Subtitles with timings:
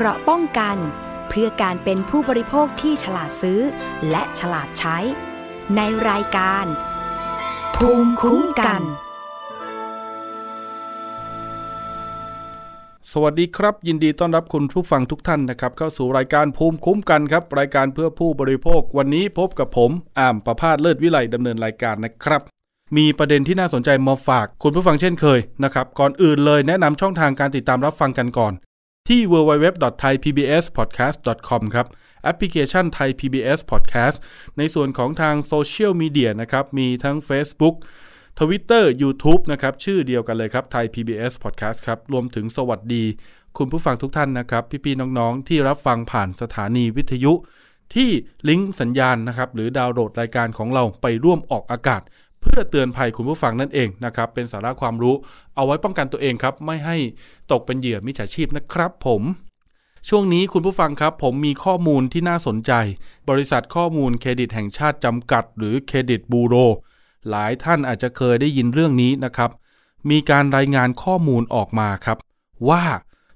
[0.00, 0.76] เกราะป้องกัน
[1.28, 3.60] เพื่อการเป็นผู้บริโภคที่ฉลาดซื้อ
[4.10, 4.98] และฉลาดใช้
[5.76, 6.66] ในรายการ
[7.76, 8.82] ภูมิคุ้มกัน
[13.12, 22.42] สวัสดีครับ ยินดีต้อนรับคุณผู้ฟังทุกท่านนะครับ เข้าสู่รายการภูมิคุ้มกันครับ รายการเพื่อผู้บริโภค วันนี้พบกับผมอามประพาสเลิศวิไลดำเนินรายการนะครับ
[22.96, 28.54] มีประเด็นที่น่าสนใจมาฝากคุณผู้ฟังเช่นเคยนะครับ ก่อนอื่นเลยแนะนำช่องทางการติดตามรับฟังกันก่อน
[29.08, 31.86] ที่ www.thaipbspodcast.com ครับ
[32.24, 34.16] แอปพลิเคชัน Thai PBS Podcast
[34.58, 37.74] ในส่วนของทางโซเชียลมีเดียนะครับ มีทั้ง Facebook
[38.38, 43.04] Twitter YouTube นะครับ ชื่อเดียวกันเลยครับ Thai PBS Podcast ครับ รวมถึงสวัสดี
[43.58, 47.32] คุณผู้ฟังทุกท่านนะครับ พี่ๆน้องๆ ที่รับฟังผ่านสถานีวิทยุ
[47.94, 48.10] ที่
[48.48, 52.02] ลิงก์สัญญาณนะครับ หรือดาวน์โหลดรายการของเราไปร่วมออกอากาศ
[52.40, 55.14] เพื่อเตือนภัยคุณผู้ฟังนั่นเองนะครับเป็นสาระความรู้
[55.56, 56.96] เอาไว้ป้องกันตัวเองครับ ไม่ให้
[57.52, 59.22] ตกเป็นเหยื่อมิจฉาชีพนะครับผม
[60.08, 62.72] ช่วงนี้คุณผู้ฟังครับ ผมมีข้อมูลที่น่าสนใจ
[63.28, 66.54] บริษัทข้อมูลเครดิตแห่งชาติจำกัด หรือเครดิตบูโร
[67.28, 69.50] หลายท่านอาจจะเคยได้ยินเรื่องนี้นะครับ
[70.10, 72.18] มีการรายงานข้อมูลออกมาครับ
[72.68, 72.84] ว่า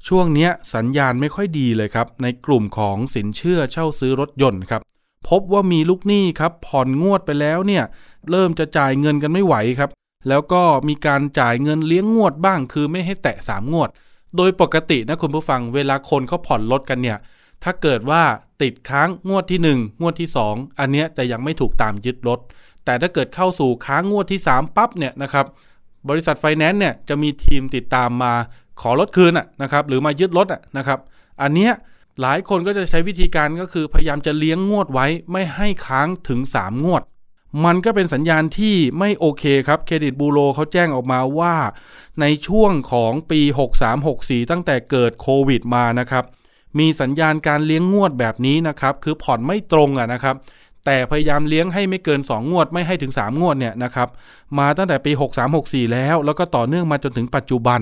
[0.08, 4.80] ช่วงเนี้ยสัญญาณไม่ค่อยดีเลยครับ ในกลุ่มของสินเชื่อเช่าซื้อรถยนต์ครับ
[5.28, 7.84] พบว่ามีลูกหนี้ครับ ผ่อนงวดไปแล้วเนี่ย
[8.30, 9.90] เริ่มจะจ่ายเงินกันไม่ไหวครับ
[10.28, 13.90] แล้วก็มีการจ่ายเงินเลี้ยงงวดบ้าง คือไม่ให้แตะ 3 งวด
[14.36, 17.18] โดยปกตินะคุณผู้ฟังเวลาคนเขาผ่อนรถกันเนี่ย
[17.64, 18.22] ถ้าเกิดว่า
[18.62, 22.38] ติดค้างงวดที่ 1 งวดที่ 2 อันเนี้ยจะยังไม่ถูกตามยึดรถ
[22.84, 25.46] แต่ถ้าเกิดเข้าสู่ค้างงวดที่ 3 ปั๊บเนี่ยนะครับ
[26.08, 28.32] บริษัทไฟแนนซ์เนี่ยจะมีทีมติดตามมา
[28.80, 30.98] ขอรถคืนนะครับหรือมายึดรถนะครับ
[31.42, 31.72] อันเนี้ย
[32.20, 37.02] หลายคนก็จะใช้วิธีการก็คือพยายามจะเลี้ยงงวดไว้ไม่ให้ค้างถึง 3 งวด
[37.64, 41.54] มันก็เป็นสัญญาณที่ไม่โอเคครับเครดิตบูโรเขาแจ้งออกมาว่า
[42.20, 43.40] ในช่วงของปี
[43.96, 46.24] 63-64 ตั้งแต่เกิดโควิดมานะครับ
[46.78, 50.36] มีสัญญาณการเลี้ยงงวดแบบนี้นะครับ คือผ่อนไม่ตรงอะนะครับ
[50.86, 54.08] แต่พยายามเลี้ยงให้ไม่เกิน 2 งวดไม่ให้ถึง 3 งวดเนี่ยนะครับ
[54.58, 55.12] มาตั้งแต่ปี
[55.52, 57.80] 63-64 แล้ว แล้วก็ต่อเนื่องมาจนถึงปัจจุบัน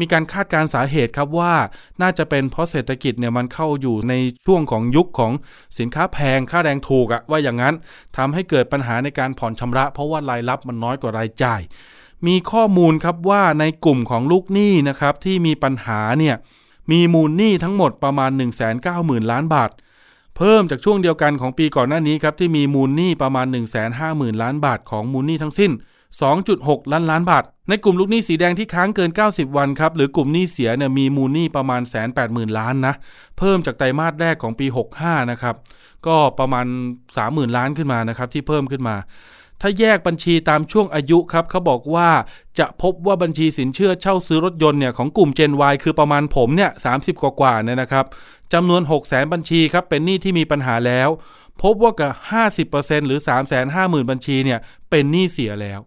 [0.00, 1.54] มีการคาดการสาเหตุครับว่า
[2.02, 4.14] น่าจะเป็นเพราะเศรษฐกิจเนี่ยมันเข้าอยู่ใน
[4.46, 5.32] ช่วงของยุคของ
[5.78, 7.74] สินค้าแพงค่าแรงถูกอะว่าอย่างนั้น
[8.16, 11.60] ทำให้เกิดปัญหาในการผ่อนชำระ เพราะว่ารายรับมันน้อยกว่ารายจ่าย
[12.26, 16.34] มีข้อมูลครับว่าในกลุ่มของลูกหนี้นะครับที่มีปัญหาเนี่ย
[16.92, 18.30] มีมูลหนี้ทั้งหมดประมาณ
[18.80, 19.70] 190,000 ล้านบาท
[20.36, 23.46] เพิ่มจากช่วงเดียวกันของปีก่อนหน้านี้ครับที่มีมูลหนี้ประมาณ
[23.94, 25.70] 150,000 ล้านบาทของมูลหนี้ทั้งสิ้น
[26.16, 31.82] 2.6 ล้านล้านบาท ในกลุ่มลูกหนี้สีแดงที่ค้างเกิน 90 วันครับ หรือกลุ่มหนี้เสียเนี่ยมีมูลหนี้ประมาณ
[32.20, 32.94] 180,000 ล้านนะ
[33.38, 34.66] เพิ่มจากไตรมาสแรกของปี
[34.98, 35.54] 65 นะครับ
[36.06, 36.66] ก็ประมาณ
[37.10, 38.96] 30,000 ล้านขึ้นมานะครับที่เพิ่มขึ้นมา
[39.60, 42.08] ถ้าแยกบัญชีตามช่วงอายุครับเขาบอกว่า
[42.58, 48.04] จะพบว่าบัญชีสินเชื่อเช่าซื้อรถยนต์เนี่ยของกลุ่ม Gen Y คือประมาณผมเนี่ย30 กว่ากว่าเนี่ยนะครับ
[48.52, 51.08] จำนวน 6 0 0 0 0บัญชีครับเป็นหนี้ที่มีปัญหาแล้ว
[51.62, 52.12] พบว่ากับ
[52.60, 53.20] 50%หรือ
[53.64, 54.58] 350,000 บัญชีเนี่ย
[54.90, 55.80] เป็นหนี้เสียแล้ว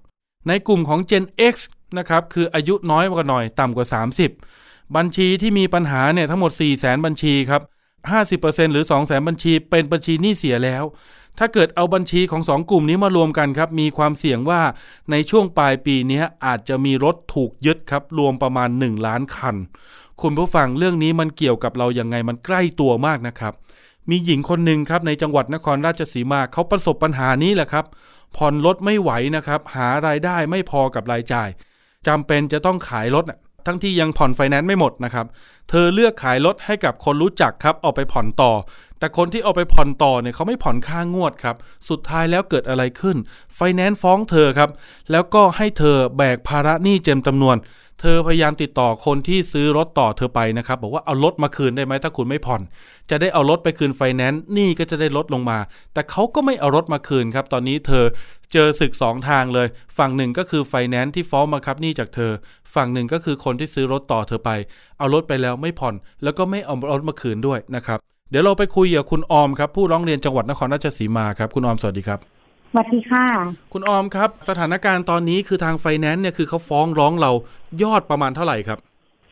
[0.47, 1.55] ในกลุ่มของ Gen X
[1.97, 3.87] นะครับคืออายุน้อยกว่าหน่อยต่ำกว่า
[4.41, 7.61] 30 บัญชีที่มีปัญหาเนี่ยทั้งหมด 4 0 0 0 0 0 บัญชีครับ
[8.17, 10.83] 50%หรือ 2 0 0 0 0 0 บัญชี เป็นบัญชีหนี้เสียแล้ว
[11.39, 14.61] ถ้าเกิดเอาบัญชีของ 2 กลุ่มนี้มารวมกันครับ มีความเสี่ยงว่า
[15.11, 19.55] ในช่วงปลายปีนี้อาจจะมีรถถูกยึดครับ รวมประมาณ 1 ล้านคัน
[20.21, 23.53] คุณผู้ฟังเรื่องนี้มันเกี่ยวกับเราอย่างไงมันใกล้ตัวมากนะครับ
[24.09, 27.85] มีหญิงคนหนึ่งครับในจังหวัดนครราชสีมาเขาประสบปัญหานี้แหละครับ
[28.37, 31.49] ผ่อนรถไม่ไหวนะครับ หารายได้ไม่พอกับรายจ่าย
[32.07, 33.25] จำเป็นจะต้องขายรถ
[33.67, 35.25] ทั้งที่ยังผ่อนไฟแนนซ์ไม่หมดนะครับ
[35.69, 38.51] เธอเลือกขายรถให้กับคนรู้จักครับเอาไปผ่อนต่อ
[38.99, 41.55] แต่คนที่เอาไปผ่อนต่อเนี่ยเขาไม่ผ่อนค่างวดครับ
[41.89, 43.17] สุดท้ายแล้วเกิดอะไรขึ้น
[43.55, 44.69] ไฟแนนซ์ฟ้องเธอครับ
[45.11, 47.55] แล้วก็ให้เธอแบกภาระหนี้เต็มจำนวน
[48.01, 52.61] เธอพยายามติดต่อคนที่ซื้อรถต่อเธอไปนะครับ บอกว่าเอารถมาคืนได้ไหมถ้าคุณไม่ผ่อน
[53.09, 55.59] จะได้เอารถไปคืนไฟแนนซ์หนี้ก็จะได้ลดลงมา
[55.93, 58.05] แต่เขาก็ไม่เอารถมาคืนครับ ตอนนี้เธอ
[58.53, 59.67] เจอศึกสองทางเลย
[59.97, 62.31] ฝั่งหนึ่งก็คือไฟแนนซ์ที่ฟ้องมาครับหนี้จากเธอ
[62.75, 64.51] ฝั่งหนึ่งก็คือคนที่ซื้อรถต่อเธอไป
[64.99, 67.99] เอารถไปแล้วไม่ผ่อน แล้วก็ไม่เอารถมาคืนด้วยนะครับ
[68.29, 72.40] เดี๋ยวเราไปคุยกับคุณออมครับผู้ร้องเรียนจังหวัดนครราชสีมาครับคุณออมสวัสดีครับ
[72.73, 73.25] สวัสดีค่ะ
[73.73, 77.31] คุณออมครับ สถานการณ์ตอนนี้คือทางไฟแนนซ์เนี่ยคือเขาฟ้องร้องเรา
[77.83, 78.79] ยอดประมาณเท่าไหร่ครับ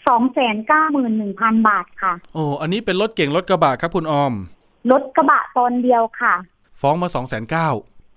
[0.07, 4.33] สองแสนเก้าหมื่นหนึ่งพันบาทค่ะ โอ้อันนี้เป็นรถเก่งรถกระบะครับคุณออม
[4.91, 6.33] รถกระบะตอนเดียวค่ะ
[6.81, 7.69] ฟ้องมาสองแสนเก้า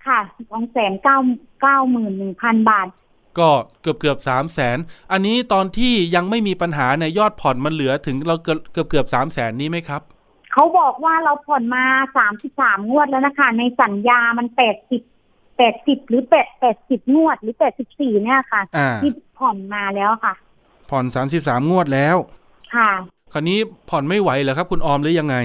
[0.07, 0.19] ค่ะ
[0.51, 1.17] สองแสนเก้า
[1.61, 2.87] เก้าหมื่นหนึ่งพันบาท
[3.39, 3.49] ก็
[3.81, 4.77] เกือบเกือบสามแสน
[5.11, 10.01] อันนี้ตอนที่ยังไม่มีปัญหาเนี่ยยอดผ่อนมันเหลือถึงเราเกือบเกือบเกือบสามแสนนี้ไหมครับ
[10.53, 11.83] เขาบอกว่าเราผ่อนมา
[12.17, 15.01] สามสิบสามงวดแล้วนะคะ ในสัญญามันแปดสิบ
[15.57, 20.33] แปดสิบหรือแปดแปดสิบงวดหรือแปดสิบสี่เนี่ยค่ะอ่าที่ผ่อนมาแล้วค่ะ
[20.89, 22.15] ผ่อนสามสิบสามงวดแล้ว
[22.75, 22.89] ค่ะ
[23.33, 23.59] คราวนี้
[23.89, 25.35] ผ่อนไม่ไหวเหรอครับ คุณออมหรือยังไง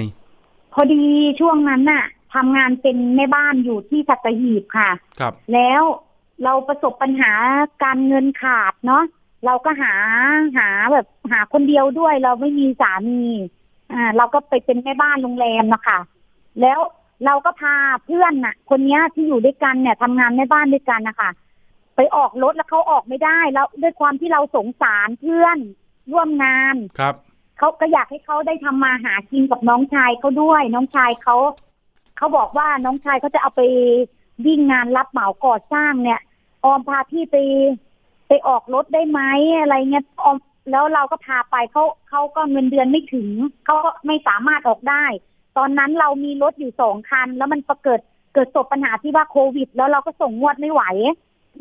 [0.73, 1.03] พอดี
[1.39, 2.03] ช่วงนั้นน่ะ
[2.35, 4.89] ทำงานเป็นแม่บ้านอยู่ที่สัตหีบค่ะ
[5.19, 5.81] ครับ แล้ว
[6.43, 7.33] เราประสบปัญหา
[7.83, 9.03] การเงินขาดเนาะ
[9.45, 9.93] เราก็หา
[10.57, 13.21] หาแบบหาคนเดียวด้วย เราไม่มีสามี
[13.93, 15.99] อ่า เราก็ไปเป็นแม่บ้านโรงแรมนะคะ
[16.61, 16.79] แล้ว
[17.25, 17.75] เราก็พา
[18.05, 21.29] เพื่อนน่ะ คนเนี้ยที่อยู่ด้วยกันเนี่ยทำงานแม่บ้านด้วยกันนะคะ
[21.95, 25.57] ไปออกรถแล้วเขาออกไม่ได้ แล้วด้วยความที่เราสงสารเพื่อน
[26.11, 27.15] ร่วมงานครับ
[27.57, 31.35] เขาก็อยากให้เขาได้ทำมาหากินกับน้องชายเขาด้วย น้องชายเขา
[32.17, 33.61] เขาบอกว่าน้องชายเขาจะเอาไป
[34.45, 36.19] วิ่งงานรับเหมาก่อสร้างเนี่ย
[36.65, 37.37] ออมพาพี่ไป
[38.27, 39.19] ไปออกรถได้ไหม
[39.59, 40.37] อะไรเงี้ยออม
[40.71, 43.27] แล้วเราก็พาไปเขาเขาก็เงินเดือนไม่ถึง
[43.65, 45.05] เขาก็ไม่สามารถออกได้
[45.57, 48.01] ตอนนั้นเรามีรถอยู่สองคัน แล้วมันประเกิด
[48.33, 50.83] เกิดศพปัญหาที่ว่าโควิด แล้วเราก็ส่งงวดไม่ไหว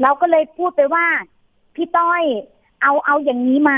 [0.02, 1.06] เราก็เลยพูดไปว่า
[1.74, 2.22] พี่ต้อย
[2.82, 3.72] เอาเอาอย่างนี้ไหม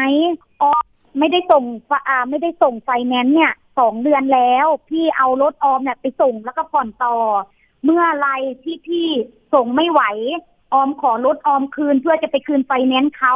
[0.62, 0.84] ออม
[1.18, 7.16] ไม่ได้ส่งไฟอ่าไม่ได้ส่งไฟแนนซ์เนี่ยสองเดือนแล้ว พี่เอารถออมเนี่ยไปส่งแล้วก็ผ่อนต่อ
[7.84, 8.28] เมื่อไร
[8.64, 9.06] ที่พี่
[9.54, 10.02] ส่งไม่ไหว
[10.72, 13.34] ออมขอรถออมคืนเพื่อจะไปคืนไฟแนนซ์เขา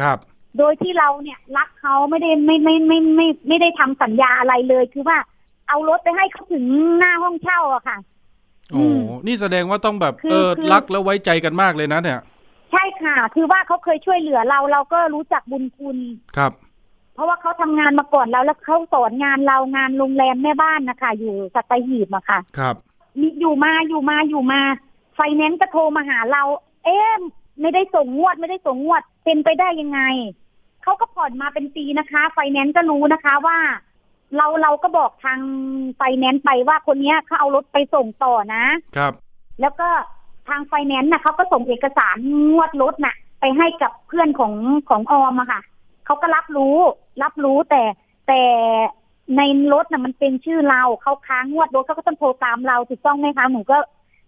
[0.00, 0.18] ครับ
[0.58, 5.18] โดยที่เราเนี่ยกับเขาไม่ได้ไม่ไม่ไม่ไม่ไม่ไม่ได้ทำสัญญาอะไรเลยคือว่า
[5.72, 6.64] เอารถไปให้เขาถึง
[6.98, 7.98] หน้าห้องเช่าอะค่ะ
[8.72, 8.84] โอ้
[9.26, 12.20] นี่แสดงว่าต้องแบบคือเออคือรักแล้วไว้ใจกันมากเลยนะเนี่ย
[12.72, 15.96] ใช่ค่ะ คือว่าเขาเคยช่วยเหลือเราเราก็รู้จักบุญคุณ
[16.36, 16.52] ครับ
[17.14, 22.76] เพราะว่าเขาทำงานมาก่อนแล้วแล้วเขาสอนงานเรางานโรงแรมแม่บ้านนะคะอยู่สัตหีบอะค่ะ ครับ
[23.20, 24.60] มีอยู่มาอยู่มาอยู่มา
[25.14, 26.42] ไฟแนนซ์ก็โทรมาหาเรา
[26.84, 27.20] เอ๊ะ
[27.60, 30.00] ไม่ได้ส่งงวดไม่ได้ส่งงวดเป็นไปได้ยังไง
[30.82, 33.58] เขาก็ผ่อนมาเป็นปีนะคะ ไฟแนนซ์ก็รู้นะคะว่า
[34.36, 35.40] เราเราก็บอกทาง
[35.96, 38.64] ไฟแนนซ์ไปว่าคนเนี้ยเขาเอารถไปส่งต่อนะ
[38.96, 39.12] ครับ
[39.60, 39.88] แล้วก็
[40.48, 42.16] ทางไฟแนนซ์นะเขาก็ส่งเอกสาร
[42.50, 44.54] งวดรถน่ะ ไปให้กับเพื่อนของ
[44.88, 45.60] ของออมอะค่ะ
[46.06, 46.76] เขาก็รับรู้
[47.22, 47.82] รับรู้แต่
[48.28, 48.42] แต่
[49.36, 49.42] ใน
[49.72, 53.76] รถน่ะมันเป็นชื่อเราเขาค้างงวดรถเขาก็ต้องโทรตามเราถูกต้องไหมคะหนูก็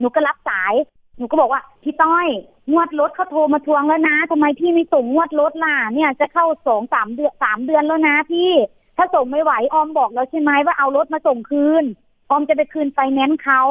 [0.01, 0.75] หนูก็รับสาย
[1.19, 2.27] หนูก็บอกว่าพี่ต้อย
[2.73, 8.51] งวดรถเขาโทรมาทวงแล้วนะทำไมพี่ไม่ส่งงวดรถล่ะเนี่ย จะเข้าสองสามเดือนสามเดือนแล้วนะพี่
[8.97, 11.85] ถ้าส่งไม่ไหวออมบอกแล้วใช่ไหมว่าเอารถมาส่งคืน
[12.31, 13.63] ออมจะไปคืนไฟแนนซ์เขา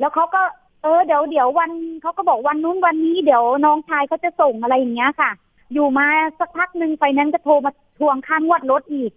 [0.00, 0.42] แล้วเขาก็
[0.82, 1.70] เออเดี๋ยวเดี๋ยววัน
[2.02, 5.30] เขาก็บอกวันนู้นวันนี้เดี๋ยวน้องชายเขาจะส่งอะไรอย่างเงี้ยค่ะ
[5.72, 6.06] อยู่มา
[6.38, 9.12] สักพักหนึ่งไฟแนนซ์ก็โทรมาทวงค่างวดรถอีก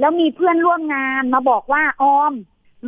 [0.00, 2.32] แล้วมีเพื่อนร่วมงานมาบอกว่าออม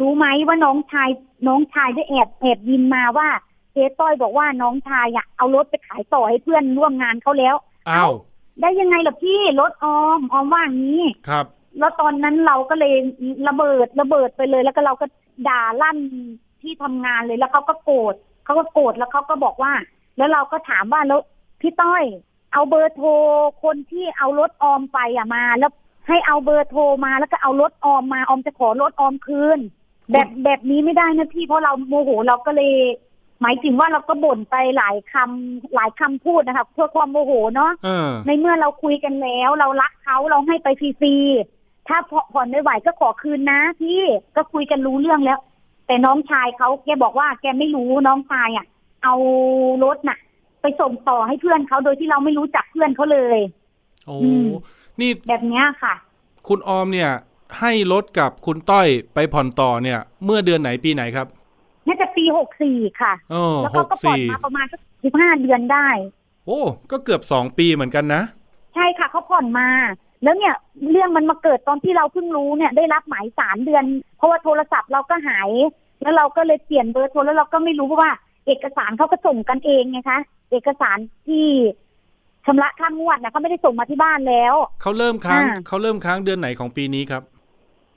[0.00, 1.10] รู้ไหมว่าน้องชาย
[1.48, 3.28] น้องชายได้แอบแอบยินมาว่า
[3.72, 7.54] เจ๊ต้อยบอกว่าน้องชายอะเอารถไปขายต่อให้เพื่อนร่วมงานเขาแล้ว
[7.90, 8.12] อ้าว
[8.60, 11.46] ได้ยังไงล่ะพี่รถออมออมว่าอย่างนี้ครับ
[11.78, 12.94] แล้วตอนนั้นเราก็เลย
[13.48, 15.06] ระเบิดระเบิดไปเลย แล้วก็เราก็
[15.48, 15.98] ด่าลั่น
[16.62, 18.14] ที่ทำงานเลยแล้วเขาก็โกรธ
[18.44, 19.72] เขาก็โกรธแล้วเขาก็บอกว่า
[20.16, 21.20] แล้วเราก็ถามว่าแล้ว
[21.60, 22.04] พี่ต้อย
[22.52, 23.08] เอาเบอร์โทร
[23.62, 25.72] คนที่เอารถออมไปอะมา แล้ว
[26.08, 29.58] ให้เอาเบอร์โทรมาแล้วก็เอารถออมมาออมจะขอรถออมคืน
[30.12, 32.74] แบบแบบนี้ไม่ได้นะพี่เพราะเราโมโหเราก็เลย
[33.42, 41.59] หมายถึงว่าเราก็บ่นไปหลายคำหลายคำพูดนะคะเพื่อความโมโหเนาะเออในเมื่อเราคุยกันแล้ว เรารักเขาเราให้ไปฟรีๆ
[41.90, 44.00] ถ้าพอผ่อนไม่ไหวก็ขอคืนนะพี่
[44.36, 45.38] ก็คุยกันรู้เรื่องแล้ว
[45.86, 48.66] แต่น้องชายเขาแกบอกว่า แกไม่รู้น้องชายอะ
[49.04, 49.14] เอา
[49.84, 50.18] รถน่ะ
[50.62, 53.38] ไปส่งต่อให้เพื่อนเขาโดยที่เราไม่รู้จักเพื่อนเขาเลย
[54.06, 54.48] โอ้อืม
[55.00, 55.94] นี่แบบเนี้ยค่ะ
[56.48, 57.10] คุณออมเนี่ย
[57.60, 61.26] ให้รถกับคุณต้อยไปผ่อนต่อเนี่ย เมื่อเดือนไหนปีไหนครับ
[61.86, 65.88] น่าจะปีหกสี่ค่ะเออแล้วหเขากก็ผ่อนสี่มาประมาณสักสิบห้าเดือนได้
[66.46, 68.22] โอ้ก็เกือบสองปีเหมือนกันนะ
[68.74, 69.68] ใช่ค่ะเขาผ่อนมา
[70.22, 70.54] แล้วเนี่ย
[70.90, 73.84] เรื่องมันมาเกิดตอนที่เราเพิ่งรู้เนี่ยได้รับหมายสามเดือน
[74.16, 75.50] เพราะว่าโทรศัพท์เราก็หาย
[76.02, 78.12] แล้วเราก็เลยเปลี่ยนเบอร์โทรแล้วเราก็ไม่รู้เพราะว่า
[78.46, 80.18] เอกสารเขาก็ส่งกันเองไงคะ
[80.50, 80.98] เอกสาร
[81.28, 81.46] ที่
[82.46, 87.22] ชำระค่างวดนะเขาไม่ได้ส่งมาที่บ้านแล้วเขาเริ่มค้างอ่าเขาเริ่มค้างเดือนไหนของปีนี้ครับ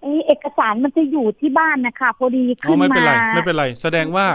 [0.01, 4.27] เอยเอกสารมันจะอยู่ที่บ้านนะคะพอดีอ๋ขึ้อนไม่เป็นมาไรไม่เป็นไร แสดงว่า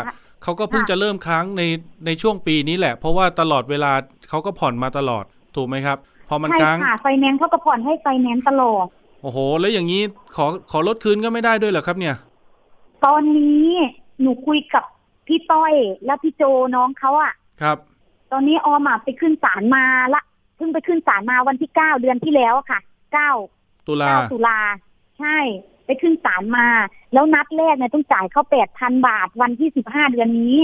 [0.43, 1.63] เขาก็เพิ่งค่ะจะเริ่มค้างใน
[2.07, 3.93] ในช่วงปีนี้แหละ เพราะว่าตลอดเวลา
[4.29, 5.25] เขาก็ผ่อนมาตลอด
[5.57, 8.87] ถูกไหมครับ พอมันใช่ค้างค่ะไฟแนนซ์เขาก็ผ่อนให้ไฟแนนซ์ตลอด
[9.23, 10.03] โอ้โห แล้วอย่างนี้
[10.37, 12.17] ขอขอลดคืนก็ไม่ได้ด้วยเหรอครับเนี่ย
[13.05, 13.67] ตอนนี้
[14.21, 14.85] หนูคุยกับ
[15.27, 15.75] พี่ต้อย
[16.07, 16.43] และพี่โจ
[16.77, 17.33] น้องเขาอะ
[17.63, 17.77] ครับ
[18.33, 20.23] ตอนนี้ออมอะไปขึ้นศาลมาละ
[20.57, 22.81] เพิ่งไปขึ้นศาลมาวันที่เก้าเดือนที่แล้วอะค่ะ
[23.13, 23.31] เก้า
[23.89, 24.59] ตุลาเก้าตุลา
[25.19, 25.39] ใช่
[25.87, 26.67] ไปขึ้นศาลมา
[27.13, 30.59] แล้วนัดแรกเนี่ยต้องจ่ายเขาแปดพันบาทวันที่สิบห้าเดือนนี้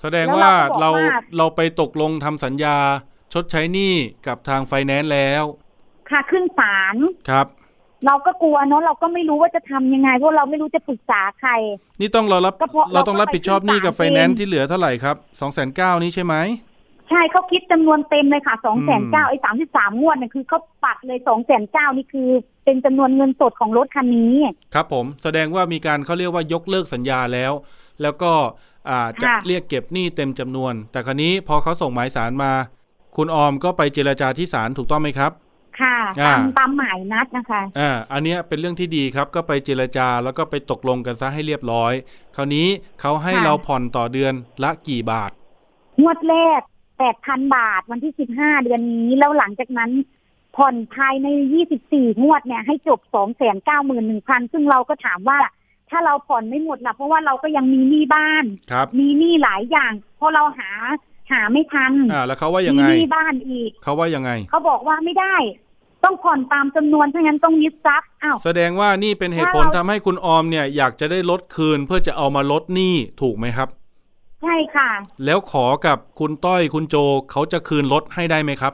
[0.00, 2.76] แสดงแล้วว่าเราเราก็บอกว่าเราไปตกลงทำสัญญา
[3.32, 3.94] ชดใช้หนี้
[4.26, 5.44] กับทางไฟแนนซ์แล้ว
[6.10, 6.96] ค่ะขึ้นศาล
[7.30, 7.46] ครับ
[8.06, 11.50] เราก็กลัวเนาะเราก็ไม่รู้ว่าจะทำยังไงเพราะเราไม่รู้จะปรึกษาใคร
[12.00, 16.34] นี่ต้องเรารับก็เพราะเราต้องรับผิดชอบหนี้กับเราก็ไฟไปขึ้นแนนซ์ศาลที่เหลือเท่าไหร่ครับสองแสนเก้านี้ใช่ไหม
[17.08, 22.28] ใช่เขาคิดจำนวนเต็มเลยค่ะสองแสนอืเก้ามไอ้สามสิบสามงวดเนี่ยคือเขาปัดเลยสองแสนเก้านี่คือ
[22.64, 24.34] เเป็นจำนวนเงินสดของรถคันนี้
[24.74, 27.52] ครับผมแสดงว่ามีการเขาเรียกว่ายกเลิกสัญญาแล้ว
[28.02, 28.32] แล้วก็
[28.88, 32.52] อ่าจะค่ะเรียกเก็บหนี้เต็มจำนวน แต่คราวนี้พอเขาส่งหมายสารมา
[33.16, 35.32] คุณออมก็ไปเจรจาที่ศาลถูกต้องไหมครับ
[35.80, 41.92] ค่ะอ่าตามตามหมายนัดนะคะอ่าอันเนี้ยเป็นเรื่องที่ดีครับ ก็ไปเจรจาแล้วก็ไปตกลงกันซะให้เรียบร้อย
[42.36, 42.68] คราวนี้
[43.00, 45.30] เขาให้ค่ะเราผ่อนต่อเดือนละกี่บาท
[46.00, 46.60] งวดแรก
[46.98, 49.90] แปดพันบาทวันที่สิบห้าเดือนนี้ แล้วหลังจากนั้น
[50.56, 55.38] ผ่อนภายในยี่สิบสี่งวดเนี่ยให้จบสองแสนเก้าหมื่นหนึ่งพันซึ่งเราก็ถามว่า
[55.90, 60.70] ถ้าเราผ่อนไม่หมดล่ะ เพราะว่าเราก็ยังมีหนี้บ้านครับมีหนี้หลายอย่าง เพราะเราหา
[61.32, 65.36] หาไม่ทันอ่าแล้วเขาว่ายัมีงไงหนี้บ้านอีกเขาว่ายังไงเขาบอกว่าไม่ได้
[66.04, 73.68] ต้องผ่อนตามจำนวนถ้างั้นต้องยึดทรัพย์อ้าวแสดงว่านี่เป็นเหตุผลถ้าเราทำให้คุณออมเนี่ย อยากจะได้ลดคืนเพื่อจะเอามาลดหนี้ถูกไหมครับ
[74.42, 74.90] ใช่ค่ะ
[75.24, 76.96] แล้วขอกับคุณต้อยคุณโจ
[77.30, 78.72] เขาจะคืนลดให้ได้ไหมครับ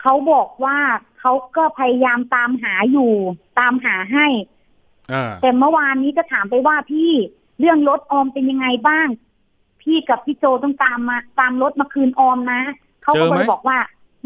[0.00, 0.78] เขาบอกว่า
[1.20, 3.12] เขาก็พยายามตามหาอยู่
[3.58, 4.26] ตามหาให้
[5.12, 7.10] อ่าแต่เมื่อวานนี้ก็ถามไปว่าพี่
[7.60, 9.08] เรื่องรถออมเป็นยังไงบ้าง
[9.82, 12.60] พี่กับพี่โจต้องตามมาตามรถมาคืนออมนะ
[13.02, 13.78] เขาก็เลยบอกว่า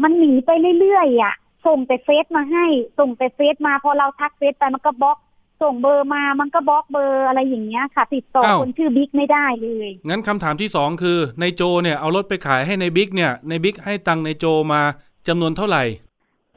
[0.03, 2.65] มันหนีไปเรื่อยๆอะ ส่งแต่เฟซมาให้
[2.99, 5.17] ส่งแต่เฟซมาพอเราทักเฟซไปมันก็บล็อก
[5.61, 14.81] ส่งเบอร์มามันก็บล็อกเบอร์อะไรอย่างเงี้ยค่ะ ติดต่อคนชื่อบิ๊กไม่ได้เลย งั้นคำถามที่สองคือนายโจเนี่ยเอารถไปขายให้นายบิ๊กเนี่ยนายบิ๊กให้ตังค์นายโจมา
[15.27, 15.83] จำนวนเท่าไหร่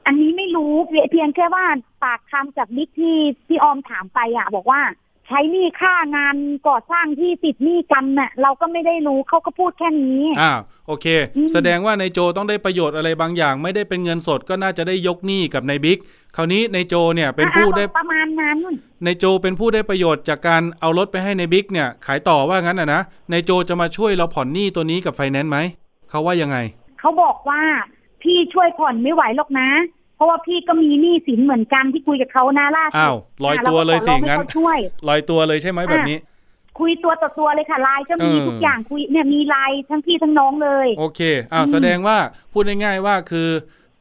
[0.07, 1.65] อันนี้ไม่รู้เพียเพียงแค่ว่า
[2.05, 4.81] ปากคำจากบิ๊กที่ที่ออมถามไปอะ บอกว่า
[5.26, 6.37] ใช้หนี้ค่างาน
[6.68, 10.52] ก่อสร้างที่ติดหนี้กันน่ะเราก็ไม่ได้รู้เขาก็พูดแค่นี้อ่า
[10.87, 11.06] โอเค
[11.37, 15.99] อืมแสดงว่าในโจต้องได้ประโยชน์อะไรบางอย่าง ไม่ได้เป็นเงินสดก็น่าจะได้ยกหนี้กับในบิ๊ก
[16.37, 18.59] คราวนี้ในโจเนี่ยเป็นผู้ได้อะประมาณนั้น
[19.04, 25.59] ในโจเป็นผู้ได้ประโยชน์จากการเอารถไปให้ในบิ๊กเนี่ย ขายต่อว่างั้นอะนะในโจจะมาช่วยเราผ่อนหนี้ตัวนี้กับไฟแนนซ์ไหม
[26.11, 26.56] เขาว่ายังไง
[27.00, 27.62] เขาบอกว่า
[28.23, 29.68] พี่ช่วยผ่อนไม่ไหวหรอกนะ
[30.16, 36.18] เพราะว่าพี่ก็มีหนี้สินเหมือนกันที่คุยกับเขานะล่าสุดอ้าวลอยตัวเลยสิอะราก็ขอร้องให้งั้นเขาช่วยลอยตัวเลยใช่ไหมแบบนี้
[36.78, 41.20] คุยตัวต่อตัวเลยค่ะไลน์ก็มีเออทุกอย่างคุยเนี่ยมีไลน์ทั้งพี่ทั้งน้องเลย โอเค
[41.52, 42.16] อ้าวอืมแสดงว่า
[42.52, 43.49] พูดง่ายๆว่าคือ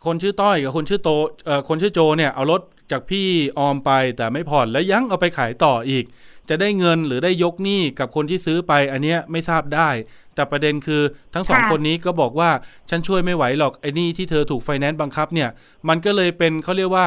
[0.06, 1.10] คนชื่อต้อยกับคนชื่อโต
[1.46, 3.28] เอ่อคนชื่อโจเนี่ยเอารถจากพี่
[3.60, 6.06] ออมไปแต่ไม่ผ่อนแล้วยังเอาไปขายต่ออีก
[6.50, 9.90] จะได้เงินหรือได้ยกหนี้กับคนที่ซื้อไปอันเนี้ยไม่ทราบได้
[10.36, 11.02] แต่ประเด็นคือ
[11.34, 12.50] ทั้งสองค่ะคนนี้ก็บอกว่า
[12.90, 15.50] ฉันช่วยไม่ไหวหรอกไอ้หนี้ที่เธอถูกไฟแนนซ์บังคับเนี่ย
[15.90, 17.06] มันก็เลยเป็นเขาเรียกว่า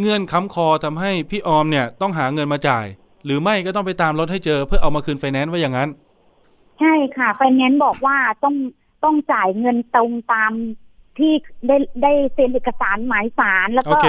[0.00, 2.86] เงื่อนค้ำคอทำให้พี่ออมเนี่ยต้องหาเงินมาจ่าย
[3.24, 5.88] หรือไม่ก็ต้องไปตามรถให้เจอเพื่อเอามาคืนไฟแนนซ์ว่าอย่างนั้น
[6.80, 8.54] ใช่ค่ะไฟแนนซ์บอกว่าต้อง
[9.04, 10.52] ต้องจ่ายเงินตรงตาม
[11.18, 11.32] ที่
[11.66, 14.08] ได้ได้เซ็นเอกสารหมายสารแล้วโอก็เค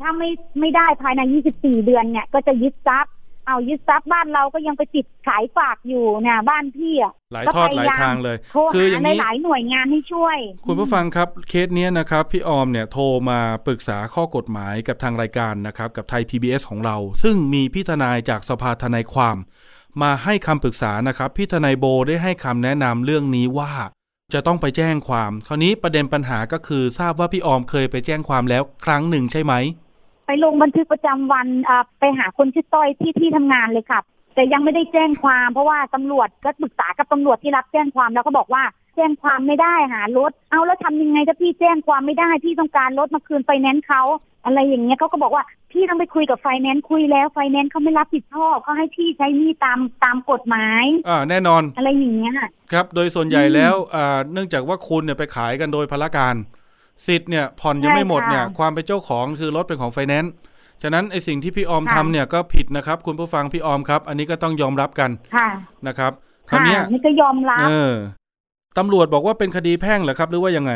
[0.00, 1.20] ถ้าไม่ไม่ได้ภายใน
[1.54, 3.14] 24 เดือนเนี่ย ก็จะยึดทรัพย์
[3.50, 19.36] เอายึดทรัพย์บ้านเราก็ยังไปติดขายฝากอยู่เนี่ยบ้านพี่อะหลายก็ทอดพหลายทางเลยโทรคืออหาย่างนี้หลายๆหน่วยงานให้ช่วย คุณผู้ฟังครับเคสเนี้ยนะครับ พี่ออมเนี่ยโทรมาปรึกษาข้อกฎหมายกับทางรายการนะครับ กับไทย PBS ของเรา ซึ่งมีพี่ทนายจากสภาทนายความ
[20.02, 23.72] มาให้คำปรึกษานะครับพี่ทนายโบได้ให้คำแนะนำเรื่องนี้ว่า
[24.34, 29.54] จะต้องไปแจ้งความ คราวนี้ประเด็นปัญหาก็คือทราบว่าพี่ออมเคยไปแจ้งความแล้วครั้งหนึ่งใช่ไหม
[30.30, 34.00] ไปลงบันทึกประจำวันอ่าไปหาคนชื่อต้อยที่ที่ทำงานเลยค่ะ
[34.34, 38.62] แต่ยังไม่ได้แจ้งความ เพราะว่าตำรวจก็ปรึกษากับตำรวจที่รับแจ้งความแล้วก็บอกว่า
[38.96, 44.02] แจ้งความไม่ได้หารถ เอาแล้วทำยังไงถ้าพี่แจ้งความไม่ได้พี่ต้องการรถมาคืนไฟแนนซ์เขา
[44.44, 52.32] อะไรอย่างเงี้ยเขาก็บอกว่าพี่ต้องไปคุยกับไฟแนนซ์คุยแล้วไฟแนนซ์เขาไม่รับผิดชอบเขาให้พี่ใช้หนี้ตามตามกฎหมายอ่าแน่นอนอะไรอย่างเงี้ย
[52.72, 56.34] ครับ โดยส่วนใหญ่อืมแล้วอ่าเนื่องจากว่าคุณเนี่ยไปขายกันโดยพลการ
[57.06, 60.32] สิทธิ์เนี่ยผ่อนยังไม่หมดเนี่ยใช่ค่ะความเป็นเจ้าของคือรถเป็นของไฟแนนซ์
[60.82, 65.48] ฉะนั้นไอ้สิ่งที่พี่ออมค่ะทำเนี่ยก็ผิดนะครับ คุณผู้ฟังพี่ออมครับ อันนี้ก็ต้องยอมรับกันค่ะ
[65.86, 66.12] นะครับ
[66.50, 67.92] คราวเนี้ยค่ะนี่ก็ยอมรับเออ
[68.78, 70.72] ตำรวจบอกว่าเป็นคดีแพ่งเหรอครับ หรือว่ายังไง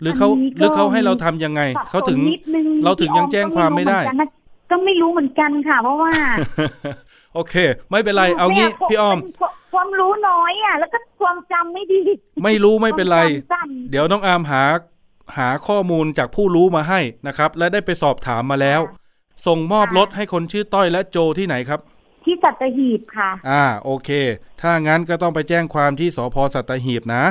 [0.00, 4.00] หรือเขาอันนี้ก็หรือเขาให้เราทำยังไงสับเขาถึงสนนิดนึเราถึงยังแจ้งความไม่ได้
[4.70, 6.12] ก็ไม่รู้เหมือนกันค่ะ เพราะว่า
[7.34, 7.54] โอเค
[7.90, 12.00] ไม่เป็นไรเอางี้แม่พี่ออมความความรู้น้อยอะ แล้วก็ความจำไม่ดี
[12.44, 14.62] ไม่รู้ไม่เป็นไรความจำสั้นเดี๋ยวน้องอาร์มหา
[15.38, 18.80] หาข้อมูลจากผู้รู้มาให้นะครับ และได้ไปสอบถามมาแล้ว
[19.46, 21.80] ส่งมอบรถให้คนชื่อต้อยและโจที่ไหนครับ
[22.24, 24.10] ที่สัตหีบค่ะ อ่าโอเค
[24.60, 27.24] ถ้างั้นก็ต้องไปแจ้งความที่สพสัตหีบนะ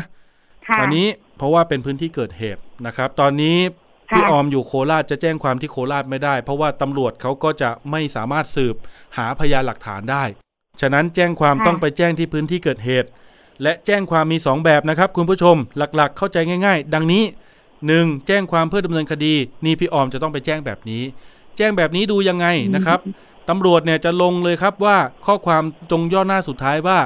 [0.68, 1.08] ค่ะตอนนี้
[1.38, 3.58] เพราะว่าเป็นพื้นที่เกิดเหตุนะครับ ตอนนี้
[4.12, 8.76] ค่ะพี่ออมอยู่โคราชจะแจ้งความที่โคราชไม่ได้ เพราะว่าตำรวจเขาก็จะไม่สามารถสืบ
[9.18, 10.24] หาพยานหลักฐานได้
[10.82, 13.10] ฉะนั้นแจ้งความต้องไปแจ้งที่พื้นที่เกิดเหตุ
[13.64, 17.24] และแจ้งความมี 2 แบบนะครับ คุณผู้ชมหลักๆ เข้าใจง่าย ๆ ดังนี้
[17.92, 18.28] 1.
[18.28, 19.34] แจ้งความเพื่อดำเนินคดี
[19.66, 21.04] นี่พี่ออมจะต้องไปแจ้งแบบนี้
[21.58, 23.00] แจ้งแบบนี้ดูยังไงนะครับ
[23.50, 27.00] ตำรวจเนี่ยจะลงเลยครับว่าข้อความจงย่อหน้าสุดท้ายว่า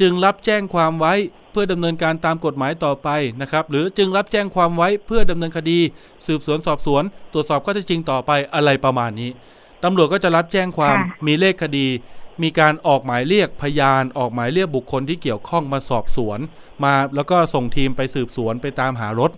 [0.00, 1.14] จึงรับแจ้งความไว้
[1.50, 3.08] เพื่อดำเนินการตามกฎหมายต่อไป
[3.40, 5.78] นะครับ หรือจึงรับแจ้งความไว้เพื่อดำเนินคดี
[6.26, 9.30] สืบสวนสอบสวน ตรวจสอบข้อเท็จจริงต่อไปอะไรประมาณนี้
[9.84, 11.86] ตำรวจก็จะรับแจ้งความค่ะมีเลขคดี
[12.42, 16.38] มีการออกหมายเรียกพยาน ออกหมายเรียกบุคคลที่เกี่ยวข้องมาสอบสวน
[16.84, 19.30] มาแล้วก็ส่งทีมไปสืบสวนไปตามหารถ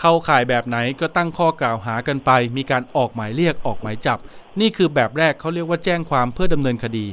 [0.00, 4.18] เข้าข่ายแบบไหนก็ตั้งข้อกล่าวหากันไป มีการออกหมายเรียกออกหมายจับ
[4.60, 7.06] นี่คือแบบแรกเขาเรียกว่าแจ้งความเพื่อดำเนินคดี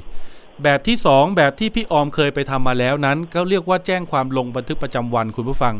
[0.63, 5.75] แบบที่สองแบบที่พี่ออมเคยไปทำมาแล้วนั้นก็เรียกว่าแจ้งความลงบันทึกประจำวันคุณผู้ฟัง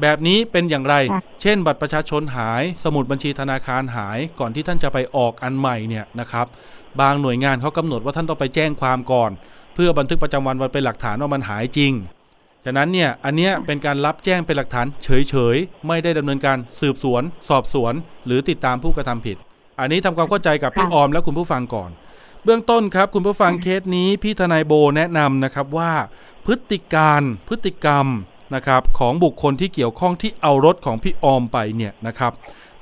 [0.00, 6.46] แบบนี้เป็นอย่างไรค่ะเช่น บัตรประชาชนหาย สมุดบัญชีธนาคารหาย ก่อนที่ท่านจะไปออกอันใหม่เนี่ยนะครับ
[7.00, 9.30] บางหน่วยงานเขากำหนดว่าท่านต้องไปแจ้งความก่อน
[9.74, 11.92] เพื่อบันทึกประจำวันไว้เป็นหลักฐานว่ามันหายจริง
[12.64, 17.94] ฉะนั้นเนี่ยอันเนี้ยเป็นการรับแจ้งเป็นหลักฐานเฉยๆ ไม่ได้ดำเนินการสืบสวน สอบสวน
[18.26, 19.36] หรือติดตามผู้กระทำผิด
[19.80, 21.90] อันนี้ทำความเข้าใจกับพี่ค่ะออมและคุณผู้ฟังก่อน
[22.44, 25.92] เบื้องต้นครับ คุณผู้ฟังเคสนี้พี่ทนายโบแนะนำนะครับว่า
[26.46, 28.06] พฤติการพฤติกรรม
[28.54, 32.32] นะครับของบุคคลที่เกี่ยวข้องที่เอารถของพี่ออมไปเนี่ยนะครับ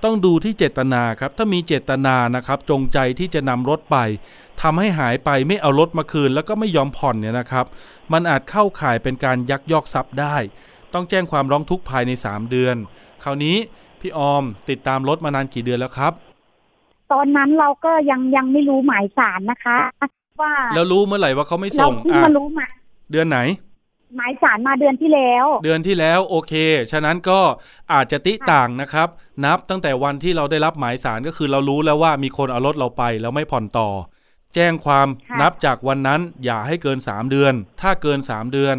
[0.05, 3.97] ต้องดูที่เจตนาครับ ถ้ามีเจตนานะครับ จงใจที่จะนำรถไป
[4.63, 7.67] ทำให้หายไปไม่เอารถมาคืน แล้วก็ไม่ยอมผ่อนเนี่ยนะครับ
[8.13, 10.37] มันอาจเข้าข่ายเป็นการยักยอกทรัพย์ได้
[10.95, 12.77] ต้องแจ้งความร้องทุกข์ภายใน 3 เดือน
[13.25, 13.57] คราวนี้
[14.01, 16.13] พี่ออมติดตามรถมานานกี่เดือนแล้วครับ
[17.13, 19.79] ตอนนั้นเราก็ยังยังไม่รู้หมายสารนะคะ
[20.43, 22.67] ว่าแล้วรู้เมื่อไหร่ว่าเขาไม่เราส่งเพิ่งอะมารู้มา
[23.13, 23.39] เดือนไหน
[24.17, 26.53] หมายสารมาเดือนที่แล้ว เดือนที่แล้วโอเค
[26.93, 27.41] ฉะนั้นก็
[27.93, 29.09] อาจจะติต่างนะครับ
[29.45, 33.91] นับตั้งแต่วันที่เราได้รับหมายสารก็คือเรารู้แล้วว่ามีคนเอารถเราไปแล้วไม่ผ่อนต่อ
[34.55, 38.77] แจ้งความค่ะนับจากวันนั้นอย่าให้เกิน3เดือน ถ้าเกิน3เดือน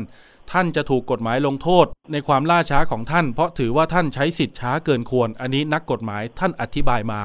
[0.51, 7.21] ท่านจะถูกกฎหมายลงโทษ ในความล่าช้าของท่าน เพราะถือว่าท่านใช้สิทธิ์ช้าเกินควร อันนี้นักกฎหมายท่านอธิบายมา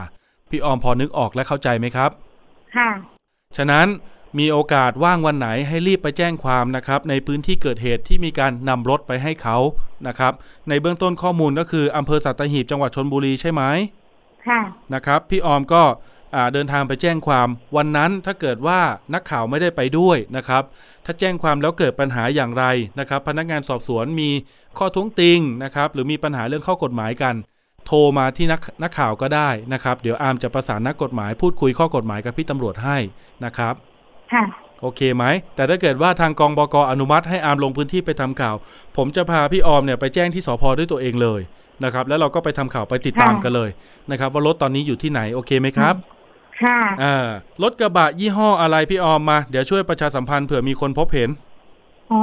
[0.50, 2.10] พี่ออมพอนึกออกและเข้าใจไหมครับ
[2.76, 2.90] ค่ะ
[3.56, 3.86] ฉะนั้น
[4.38, 9.56] มีโอกาสว่างวันไหนให้รีบไปแจ้งความนะครับในพื้นที่เกิดเหตุที่มีการนำรถไปให้เขา
[10.08, 10.32] นะครับ
[10.68, 13.62] ในเบื้องต้นข้อมูลก็คืออำเภอสัตหีบจังหวัดชนบุรีใช่ไหม
[14.46, 14.60] ค่ะ
[14.94, 15.82] นะครับ พี่ออมก็
[16.34, 18.80] อ่าเดินทางไปแจ้งความวันนั้นถ้าเกิดว่า
[19.14, 20.62] นักข่าวไม่ได้ไปด้วยนะครับ
[21.04, 22.64] ถ้าแจ้งความแล้วเกิดปัญหาอย่างไร
[23.00, 24.30] นะครับ พนักงานสอบสวนมี
[24.78, 27.34] ข้อท้วงติงนะครับ หรือมีปัญหาเรื่องข้อกฎหมายกัน
[27.86, 32.96] โทรมาที่นักนักข่าวก็ได้นะครับ เดี๋ยวอาร์มจะประสานนักกฎหมายพูดคุยข้อกฎหมายกับพี่ตำรวจให้
[33.44, 33.74] นะครับ
[34.32, 34.44] ค่ะ
[34.80, 38.56] โอเคไหม แต่ถ้าเกิดว่าทางกองบกอนุมัติให้อาร์มลงพื้นที่ไปทำข่าว
[38.96, 41.40] ผมจะพาพี่ออมเนี่ยไปแจ้งที่สพด้วยตัวเองเลย
[41.84, 43.70] นะครับ แล้วเราก็ไปทำข่าวไปติดตามค่ะกันเลย
[44.10, 45.94] นะครับ ว่ารถตอนนี้อยู่ที่ไหนโอเคไหมครับ
[46.62, 47.30] ค่ะอ่า
[47.62, 51.30] รถกระบะยี่ห้ออะไรพี่ออมมา เดี๋ยวช่วยประชาสัมพันธ์เผื่อมีคนพบเห็น
[52.10, 52.20] อ๋อ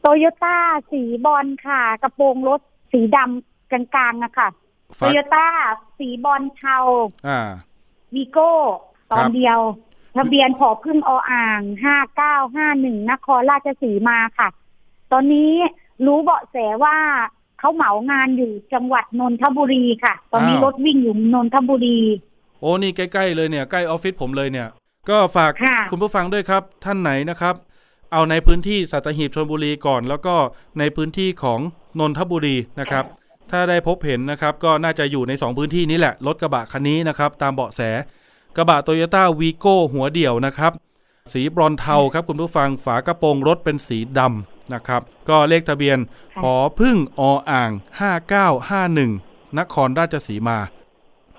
[0.00, 0.56] โตโยต้า
[0.90, 2.60] สีบอลค่ะ กระโปรงรถ
[2.92, 4.48] สีดำกลางๆนะคะ
[4.98, 5.46] โตฝากโยต้า
[5.98, 6.76] สีบอลเทา
[7.28, 7.38] อ่า
[8.14, 8.50] วีโก้
[9.12, 9.58] ตอครันบเดียว
[10.18, 14.48] ทะเบียนผอพึ่งออ่างห้าเก้าห้าหนึ่งนครราชสีมาค่ะ
[15.12, 15.52] ตอนนี้
[16.06, 16.96] รู้เบาะแสว่า
[17.58, 21.98] เขาเหมางานอยู่จังหวัดนนทบุรีค่ะ ตอนนี้รถวิ่งอยู่นนทบุรี
[22.60, 24.68] โอ้นี่ใกล้ๆเลยเนี่ยใกล้ออฟฟิศผมเลยเนี่ย
[25.10, 27.54] ก็ฝากค่ะคุณผู้ฟังด้วยครับ ท่านไหนนะครับ
[28.12, 30.34] เอาในพื้นที่สัตหีบชลบุรีก่อน แล้วก็
[30.78, 31.60] ในพื้นที่ของ
[32.00, 33.04] นนทบุรีนะครับ
[33.50, 37.80] ถ้าได้พบเห็นนะครับ ก็น่าจะอยู่ใน 2 พื้นที่นี้แหละรถกระบะคันนี้นะครับ ตามเบาะแส
[38.56, 40.72] กระบะโตโยต้าวีโก้หัวเดี่ยวนะครับ
[41.32, 47.70] สีบรอนเทาครับคุณผู้ฟังฝากระโปรงรถเป็นสีดำนะครับ ก็เลขทะเบียนค่ะพอพึ่งออ่าง
[48.64, 50.58] 5951 นครราชสีมา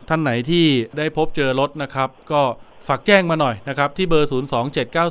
[0.08, 0.66] ท่านไหนที่
[0.98, 2.42] ได้พบเจอรถนะครับ ก็
[2.88, 4.30] ฝากแจ้งมาหน่อยนะครับ ที่เบอร์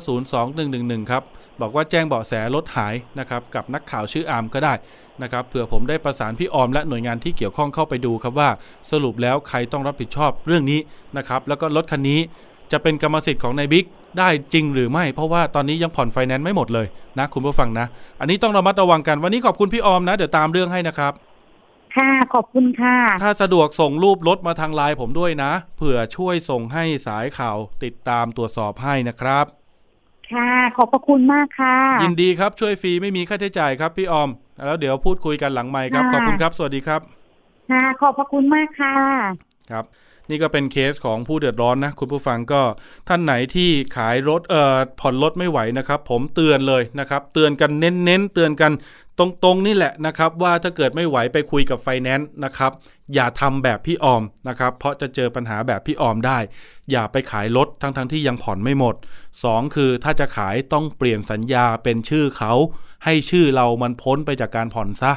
[0.09, 1.23] 027902111 ครับ
[1.61, 4.73] บอกว่าแจ้งเบาะแสรถหายนะครับ กับนักข่าวชื่ออาร์มก็ได้
[5.23, 8.49] นะครับเผื่อผมได้ประสานพี่ออมและหน่วยงานที่เกี่ยวข้องเข้าไปดูครับว่า
[8.91, 10.79] สรุปแล้วใครต้องรับผิดชอบเรื่องนี้
[11.17, 12.19] นะครับแล้วก็รถคันนี้
[12.71, 13.85] จะเป็นกรรมสิทธิ์ของนายบิ๊ก
[14.19, 16.87] ได้จริงหรือไม่ เพราะว่าตอนนี้ยังผ่อนไฟแนนซ์ไม่หมดเลย
[17.19, 17.85] นะคุณผู้ฟังนะ
[18.19, 21.13] อันนี้ต้องระมัดระวังกันวันนี้ขอบคุณพี่ออมนะ เดี๋ยวตามเรื่องให้นะครับ
[21.95, 29.45] ค่ะขอบคุณค่ะ ถ้าสะดวกส่งรูปรถมาทางไลน์ผมด้วยนะเผื่อช่วยส่งให้สายข่าวติดตามตรวจสอบให้นะครับ
[30.33, 34.29] ค่ะ ขอบพระคุณมากค่ะ ยินดีครับช่วยฟรีไม่มีค่าใช้จ่ายครับพี่ออม
[34.65, 37.01] แล้วเดี๋ยวพูดคุยกันหลังไมค์ครับค่ะขอบคุณครับ สวัสดีครับ
[37.71, 38.95] ค่ะขอบพระคุณมากค่ะ
[39.71, 39.85] ครับ
[40.29, 42.61] นี่ก็เป็นเคสของผู้เดือดร้อนนะ คุณผู้ฟังก็
[43.07, 48.71] ท่านไหนที่ขายรถเอ่อผ่อนรถไม่ไหวนะครับ ผมเตือนเลยนะครับ เตือนกันเน้นๆเตือนกัน
[49.19, 52.71] ตรงๆนี่แหละนะครับว่าถ้าเกิดไม่ไหวไปคุยกับไฟแนนซ์นะครับ
[53.13, 56.37] อย่าทำแบบพี่ออมนะครับเพราะจะเจอปัญหาแบบพี่ออมได้
[56.91, 58.95] อย่าไปขายรถทั้งๆที่ยังผ่อนไม่หมด
[59.35, 62.53] 2 คือถ้าจะขายต้องเปลี่ยนสัญญาเป็นชื่อเขา
[63.05, 65.13] ให้ชื่อเรามันพ้นไปจากการผ่อนซะ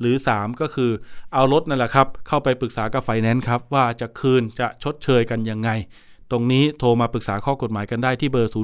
[0.00, 0.90] หรือ 3 ก็คือ
[1.34, 5.70] เอารถนั่นแหละครับ เข้าไปปรึกษากับไฟแนนซ์ครับ ว่าจะคืนจะชดเชยกันยังไง
[6.30, 8.56] ตรงนี้โทรมาปรึกษาข้อกฎหมายกันได้ที่เบอร์ 02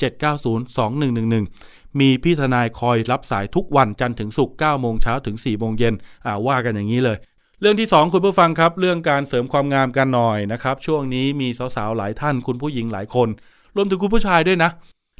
[0.00, 5.94] 790 2111 มีพี่ทนายคอยรับสายทุกวันจันทร์ถึงศุกร์9โมงเช้าถึง4โมงเย็น
[6.26, 7.16] อ่าว่ากันอย่างนี้เลย
[7.60, 13.28] เรื่องที่สองคุณผู้ฟังครับ เรื่องการเสริมความงามกันหน่อยนะครับ ช่วงนี้มีสาวๆหลายท่านคุณผู้หญิงหลายคน
[13.76, 14.70] รวมถึงคุณผู้ชายด้วยนะ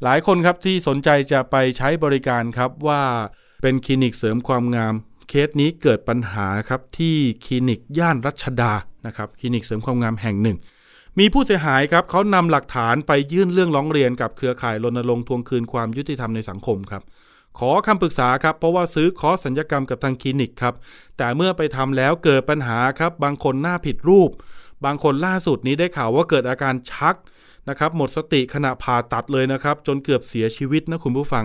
[0.05, 3.03] หลายคนครับที่สนใจจะไปใช้บริการครับว่า
[3.63, 4.95] เป็นคลินิกเสริมความงาม
[5.29, 8.73] เคสนี้เกิดปัญหาครับที่คลินิกย่านรัชดา
[9.07, 10.59] นะครับคลินิกเสริมความงามแห่งหนึ่ง
[11.19, 17.03] มีผู้เสียหายครับเขานำหลักฐานไปยื่นเรื่องร้องเรียนกับเครือข่ายรณรงค์ทวงคืนความยุติธรรมในสังคมครับ
[17.59, 20.75] ขอคำปรึกษาครับ เพราะว่าซื้อคอร์สสัญญกรรมกับทางคลินิกครับ
[21.19, 24.31] แต่เมื่อไปทำแล้วเกิดปัญหาครับ บางคนหน้าผิดรูป
[24.85, 27.15] บางคนล่าสุดนี้ได้ข่าวว่าเกิดอาการชัก
[27.71, 31.45] นะครับหมดสติขณะผ่าตัดเลยนะครับ จนเกือบเสียชีวิตนะคุณผู้ฟัง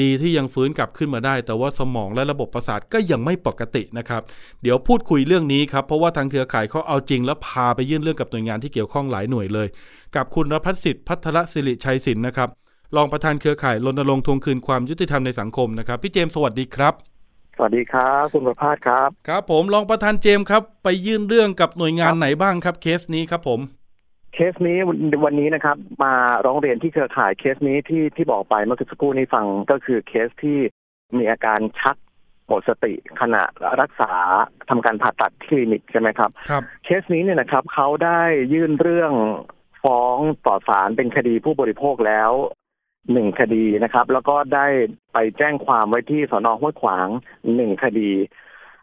[0.00, 4.22] ดีที่ยังฟื้นกลับขึ้นมาได้ แต่ว่าสมองและระบบประสาทก็ยังไม่ปกตินะครับ
[4.62, 9.68] เดี๋ยวพูดคุยเรื่องนี้ครับ เพราะว่าทางเครือข่ายเขาเอาจริง แล้วพาไปยื่นเรื่องกับหน่วยงานที่เกี่ยวข้องหลายหน่วยเลย
[10.16, 12.48] กับคุณรพัฒสิทธิ์พัทรศิริชัยศิลป์นะครับ
[12.96, 16.94] รองประธานเครือข่ายรณรงค์ทวงคืนความยุติธรรมในสังคมนะครับพี่เจมส์สวัสดีครับ
[17.56, 23.60] สวัสดีครับคุณประภาสครับ ครับผมรองประธานเจมส์ครับ ไปยื่นเรื่องกับหน่วยงานไหนบ้างครับเคสนี้ครับผม
[24.34, 24.78] เคสนี้
[25.24, 26.14] วันนี้นะครับ มา
[26.46, 30.58] ร้องเรียนที่เครือข่ายเคสนี้ที่ที่บอกไปเมื่อสักครู่นี้ฟังก็คือเคสที่
[31.18, 31.96] มีอาการชัก
[32.46, 33.42] หมดสติขณะ
[33.80, 34.12] รักษา
[34.70, 39.12] ทำการผ่าตัดคลินิกใช่ไหมครับครับเคสนี้เนี่ยนะครับเขาได้ยื่นเรื่อง
[39.82, 40.16] ฟ้อง
[40.46, 42.30] ต่อศาลเป็นคดีผู้บริโภคแล้ว
[43.12, 44.66] หนึ่งคดีนะครับ แล้วก็ได้
[45.12, 47.08] ไปแจ้งความไว้ที่สอนอห้วยขวาง
[47.54, 48.10] หนึ่งคดี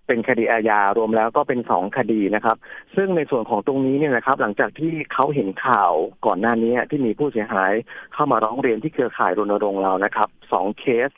[0.09, 2.57] เป็นคดีอาญารวมแล้วก็เป็นสองคดีนะครับ
[2.95, 5.93] ซึ่งในส่วนของตรงนี้เนี่ยนะครับ หลังจากที่เขาเห็นข่าว
[6.25, 7.71] ก่อนหน้านี้ที่มีผู้เสียหาย
[8.13, 11.09] เข้ามาร้องเรียนที่เครือข่ายรณรงค์เรานะครับสองเคส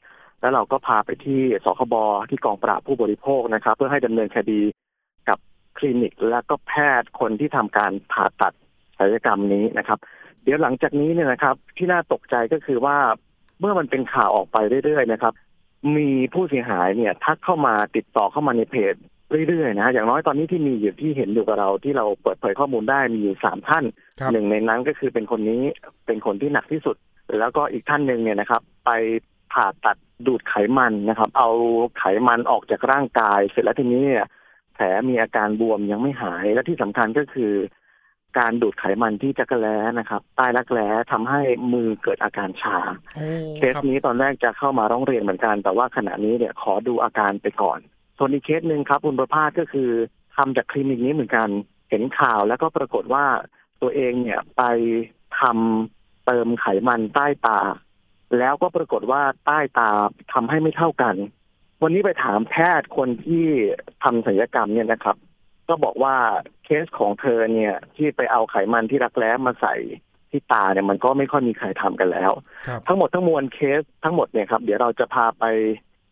[0.41, 1.95] แล้วเราก็พาไปที่สคบ
[2.29, 4.61] ที่กองปราบผู้บริโภคนะครับ เพื่อให้ดำเนินคดี
[5.29, 5.37] กับ
[5.77, 8.53] คลินิกและก็แพทย์คนที่ทำการผ่าตัด
[8.97, 9.99] ศัลยกรรมนี้นะครับ
[10.43, 12.97] เดี๋ยวหลังจากนี้เนี่ยนะครับ ที่น่าตกใจก็คือว่า
[13.59, 15.33] เมื่อมันเป็นข่าวออกไปเรื่อยๆนะครับ
[15.97, 18.95] มีผู้เสียหายเนี่ยทักเข้ามาติดต่อเข้ามาในเพจ
[19.47, 23.85] เรื่อยๆนะฮะอย่างน้อยตอนนี้ที่มีอยู่ที่เห็นอยู่กับเราที่เราเปิดเผยข้อมูลได้มีอยู่สามท่าน
[24.19, 25.61] ครับหนึ่งในนั้นก็คือเป็นคนนี้
[26.05, 26.95] เป็นคนที่หนักที่สุด
[27.39, 28.91] แล้วก็อีกท่านหนึ่งเนี่ยนะครับ ไป
[29.53, 31.49] ผ่าตัดดูดไขมันนะครับ เอา
[31.97, 34.25] ไขมันออกจากร่างกาย เสร็จแล้วทีนี้เนี่ย
[34.73, 37.51] แผลมีอาการบวมยังไม่หายและที่สำคัญก็คือ
[38.37, 41.41] การดูดไขมันที่จักรแล้นะครับใต้รักแร้ทำให้
[41.73, 42.77] มือเกิดอาการชา
[43.15, 47.79] โอ้เคสนี้ตอนแรกจะเข้ามาร้องเรียนเหมือนกัน แต่ว่าขณะนี้เนี่ยขอดูอาการไปก่อน
[48.17, 49.89] ส่วนอีกเคสหนึ่งครับคุณประภาสก็คือ
[50.35, 51.49] ทำจากคลินิกนี้เหมือนกัน
[51.89, 53.25] เห็นข่าวแล้วก็ปรากฏว่า
[53.81, 54.63] ตัวเองเนี่ยไป
[55.39, 57.59] ทำเติมไขมันใต้ตา
[58.39, 59.89] แล้วก็ปรากฏว่าใต้ตา
[60.33, 61.15] ทำให้ไม่เท่ากัน
[61.83, 63.45] วันนี้ไปถามแพทย์คนที่
[64.03, 65.17] ทำศัลยกรรมเนี่ยนะครับ
[65.71, 66.15] ก็บอกว่า
[66.65, 69.75] เคสของเธอเนี่ย ที่ไปเอาไขมันที่รักแร้มาใส่
[70.31, 72.31] ที่ตาเนี่ยมันก็ไม่ค่อยมีใครทำกันแล้ว
[72.67, 75.45] ครับทั้งหมดทั้งมวลเคสทั้งหมดเนี่ยครับเดี๋ยวเราจะพาไป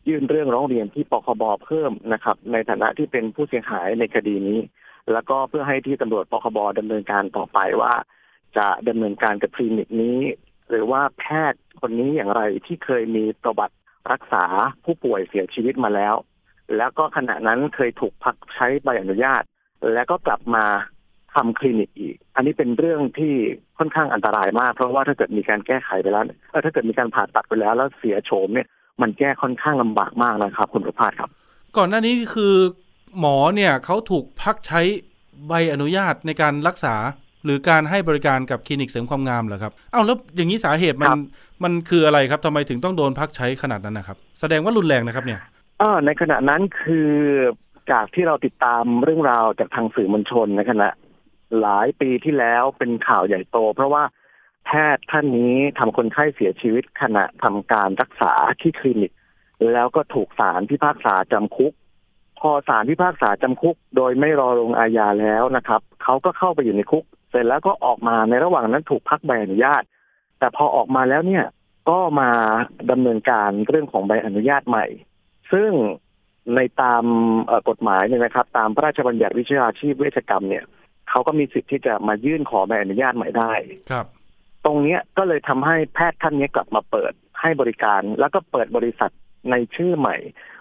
[0.08, 4.60] ยื่นเรื่องร้องเรียนที่ปคบเพิ่มนะครับ ในฐานะที่เป็นผู้เสียหายในคดีนี้
[5.12, 7.94] แล้วก็เพื่อให้ที่ตำรวจปคบดำเนินการต่อไปว่า
[8.58, 10.20] จะดำเนินการกับคลินิกนี้
[10.70, 13.76] หรือว่าแพทย์คนนี้อย่างไรที่เคยมีประวัติ
[14.12, 14.46] รักษา
[14.86, 16.16] ผู้ป่วยเสียชีวิตมาแล้ว
[16.78, 19.44] แล้วก็ขณะนั้นเคยถูกพักใช้ใบอนุญาต
[19.94, 20.66] แล้วก็กลับมา
[21.34, 23.34] ทำคลินิกอีก อันนี้เป็นเรื่องที่
[23.78, 28.68] ค่อนข้างอันตรายมาก เพราะว่าถ้าเกิดมีการแก้ไขไปแล้วเออถ้าเกิดมีการผ่าตัดไปแล้ว แล้วเสียโฉมเนี่ย
[29.02, 31.30] มันแก้ค่อนข้างลำบากมากนะครับ คุณประภาสครับ
[31.78, 32.54] ก่อนหน้านี้คือ
[33.20, 34.82] หมอเนี่ยเขาถูกพักใช้
[35.48, 36.96] ใบอนุญาตในการรักษา
[37.46, 41.12] หรือการให้บริการกับคลินิกเสริมความงามเหรอครับเอ้าแล้วอย่างนี้สาเหตุมัน
[41.64, 45.40] มันคืออะไรครับทำไมถึงต้องโดนพักใช้ขนาดนั้นนะครับ แสดงว่ารุนแรงนะครับเนี่ย
[45.82, 47.12] ออในขณะนั้นคือ
[47.92, 50.90] จากที่เราติดตามเรื่องราวจากทางสื่อมวลชนในขณะ
[51.62, 54.04] หลายปีที่แล้วเป็นข่าวใหญ่โต เพราะว่า
[54.66, 59.12] แพทย์ท่านนี้ทำคนไข้เสียชีวิตขณะทำการรักษาที่คลินิก
[59.74, 61.74] แล้วก็ถูกศาลพิพากษาจำคุก
[62.40, 69.84] พอศาลพิพากษาจำคุก โดยไม่รอลงอาญาแล้วนะครับเขาก็เข้าไปอยู่ในคุก เสร็จแล้วก็ออกมาในระหว่างนั้นถูกพักใบอนุญาต
[70.40, 71.46] แต่พอออกมาแล้วเนี่ย
[71.90, 72.30] ก็มา
[72.92, 74.86] ดำเนินการเรื่องของใบอนุญาตใหม่
[75.52, 75.72] ซึ่ง
[76.56, 77.04] ในตาม
[77.46, 80.64] เอ่อกฎหมายเนี่ยนะครับ ตามพระราชบัญญัติวิชาชีพเวชกรรมเนี่ย
[81.10, 83.54] เขาก็มีสิทธิ์ที่จะมายื่นขอใบอนุญาตใหม่ได้
[83.92, 84.06] ครับ
[84.66, 89.12] ตรงเนี้ยก็เลยทำให้แพทย์ท่านนี้กลับมาเปิดให้บริการ แล้วก็เปิดบริษัท
[89.52, 90.16] ในชื่อใหม่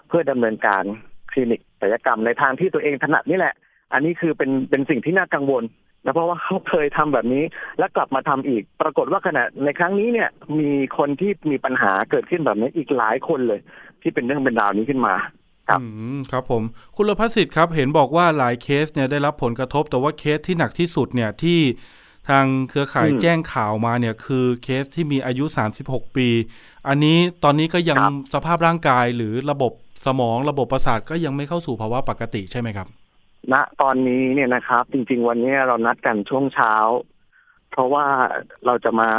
[0.07, 0.83] เพื่อดำเนินการ
[1.31, 3.55] คลินิกศัลยกรรมในทางที่ตัวเองถนัดนี่แหละ
[3.93, 5.63] อันนี้คือเป็นเป็นสิ่งที่น่ากังวล
[6.05, 7.43] นะเพราะว่าเขาเคยทำแบบนี้
[7.79, 13.59] แล้วกลับมาทำอีก ปรากฏว่าขณะในครั้งนี้เนี่ย มีคนที่มีปัญหาเกิดขึ้นแบบนี้อีกหลายคนเลย
[14.01, 15.15] ที่เป็นเรื่องเป็นราวนี้ขึ้นมา
[15.69, 15.85] ครับอื
[16.15, 16.63] มครับผม
[16.95, 21.59] คุณรพัฒสิทธิ์ครับ เห็นบอกว่าหลายเคสเนี่ยได้รับผลกระทบ แต่ว่าเคสที่หนักที่สุดเนี่ยที่
[22.29, 25.45] ทางเครือข่ายอืมแจ้งข่าวมาเนี่ย คือเคสที่มีอายุ
[25.81, 26.27] 36 ปี
[26.87, 29.71] อันนี้ตอนนี้ก็ยังครับสภาพร่างกายหรือระบบ
[30.05, 32.87] สมองระบบประสาทก็ยังไม่เข้าสู่ภาวะปกติใช่ไหมครับ
[33.53, 36.73] ณตอนนี้เนี่ยนะครับ จริง ๆ วันนี้เรานัดกันช่วงเช้า
[37.71, 38.05] เพราะว่า
[38.65, 39.09] เราจะมา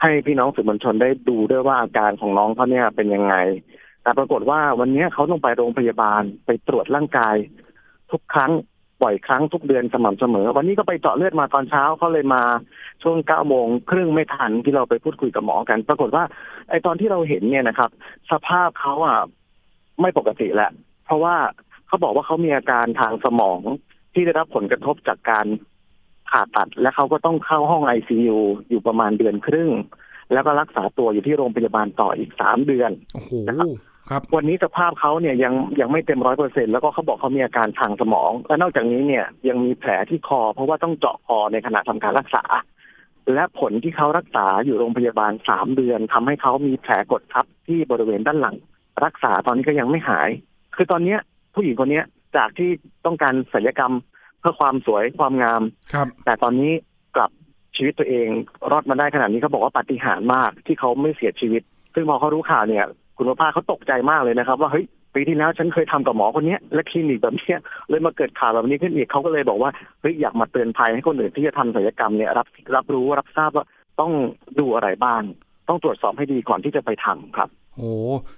[0.00, 3.34] ให้พี่น้องสื่อมวลชนได้ดูด้วยว่าอาการของน้องเขาเนี่ยเป็นยังไง
[4.02, 7.36] แต่ปรากฏว่าวันนี้เขาต้องไปโรงพยาบาลไปตรวจร่างกาย
[8.10, 8.52] ทุกครั้ง
[9.02, 12.42] บ่อยครั้งทุกเดือนสม่ำเสมอ วันนี้ก็ไปเจาะเลือดมาตอนเช้าเขาเลยมา
[13.02, 16.24] ช่วงเก้าโมงครึ่งไม่ทันที่เราไปพูดคุยกับหมอกัน ปรากฏว่า
[16.70, 17.90] ไอตอนที่เราเห็นเนี่ยนะครับ
[18.30, 19.18] สภาพเขาอะ
[20.00, 20.72] ไม่ปกติแล้ว
[21.04, 21.36] เพราะว่า
[21.92, 23.60] เขาบอกว่าเขามีอาการทางสมอง
[24.14, 25.46] ที่ได้รับผลกระทบจากการ
[26.28, 29.70] ผ่าตัด และเขาก็ต้องเข้าห้องไอซียูอยู่ประมาณเดือนครึ่ง
[30.32, 33.68] แล้วก็รักษาตัวอยู่ที่โรงพยาบาลต่ออีกสามเดือนโอ้โหนะครับ
[34.10, 42.44] ครับวันนี้สภาพเขาเนี่ยยังยังไม่เต็มร้อยเปอร์เซ็นแล้วก็เขาบอกเขามีอาการทางสมอง และนอกจากนี้เนี่ยยังมีแผลที่คอ เพราะว่าต้องเจาะคอในขณะทำการรักษา
[43.34, 48.56] และผลที่เขารักษาอยู่โรงพยาบาลสามเดือนทำให้เขามีแผลกดทับที่บริเวณด้านหลัง
[49.04, 50.30] รักษาตอนนี้ก็ยังไม่หาย
[50.76, 51.20] คือตอนเนี้ย
[51.54, 52.04] ผู้หญิงคนเนี้ย
[52.36, 52.70] จากที่
[53.06, 53.94] ต้องการศัลยกรรม
[54.40, 55.62] เพื่อความสวยความงาม
[55.92, 56.72] ครับ แต่ตอนนี้
[57.16, 57.30] กลับ
[57.76, 58.28] ชีวิตตัวเอง
[58.70, 61.62] รอดมาได้ขนาดนี้เขาบอกว่าปาฏิหาริย์มากที่เขาไม่เสียชีวิต
[61.94, 62.84] ซึ่งพอเขารู้ข่าวเนี่ย
[63.16, 64.84] คุณประภาเขาตกใจมากเลยนะครับ ว่าเฮ้ย
[65.14, 73.66] ปีที่แล้วฉันเคยทำกับหมอคนเนี้ยและคลินิกแบบเนี้ยเลยมาเกิดข่าวแบบนี้ขึ้นอีกเขาก็เลยบอกว่าเฮ้ยอยากมาเตือนภัยให้คนอื่นที่จะทำศัลยกรรมเนี่ยรับรับรู้รับทราบว่า
[74.00, 74.12] ต้อง
[74.58, 75.22] ดูอะไรบ้าง
[75.68, 77.92] ต้องตรวจสอบให้ดีก่อนที่จะไปทำครับ โอ้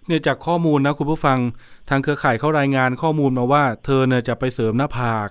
[0.06, 1.38] เนี่ยจากข้อมูลนะคุณผู้ฟัง
[1.88, 5.28] ทางเครือข่ายเขารายงานข้อมูลมาว่า เธอเนี่ยจะไปเสริมหน้าผาก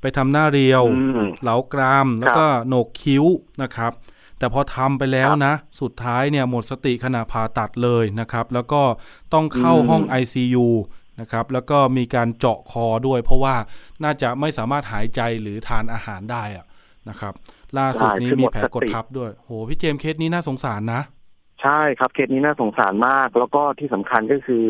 [0.00, 3.24] ไปทำหน้าเรียวอืมเหลากรามแล้วก็โหนกคิ้ว
[3.62, 3.92] นะครับ
[4.38, 8.82] แต่พอทำไปแล้วนะ สุดท้ายเนี่ยหมดสติขณะผ่าตัดเลยนะครับ แล้วก็
[9.34, 10.66] ต้องเข้าอืมห้อง ICU
[11.20, 13.54] นะครับแล้วก็มีการเจาะคอด้วย เพราะว่า
[14.04, 16.66] น่าจะไม่สามารถหายใจหรือทานอาหารได้อะ
[17.08, 17.34] นะครับ
[17.78, 21.00] ล่าสุดนี้ใช่คือมีหมดแผลกดสติทับด้วยโหพี่เจมส์เคสนี้น่าสงสารนะ
[21.62, 24.64] ใช่ครับเคสนี้น่าสงสารมาก แล้วก็ที่สำคัญก็คือ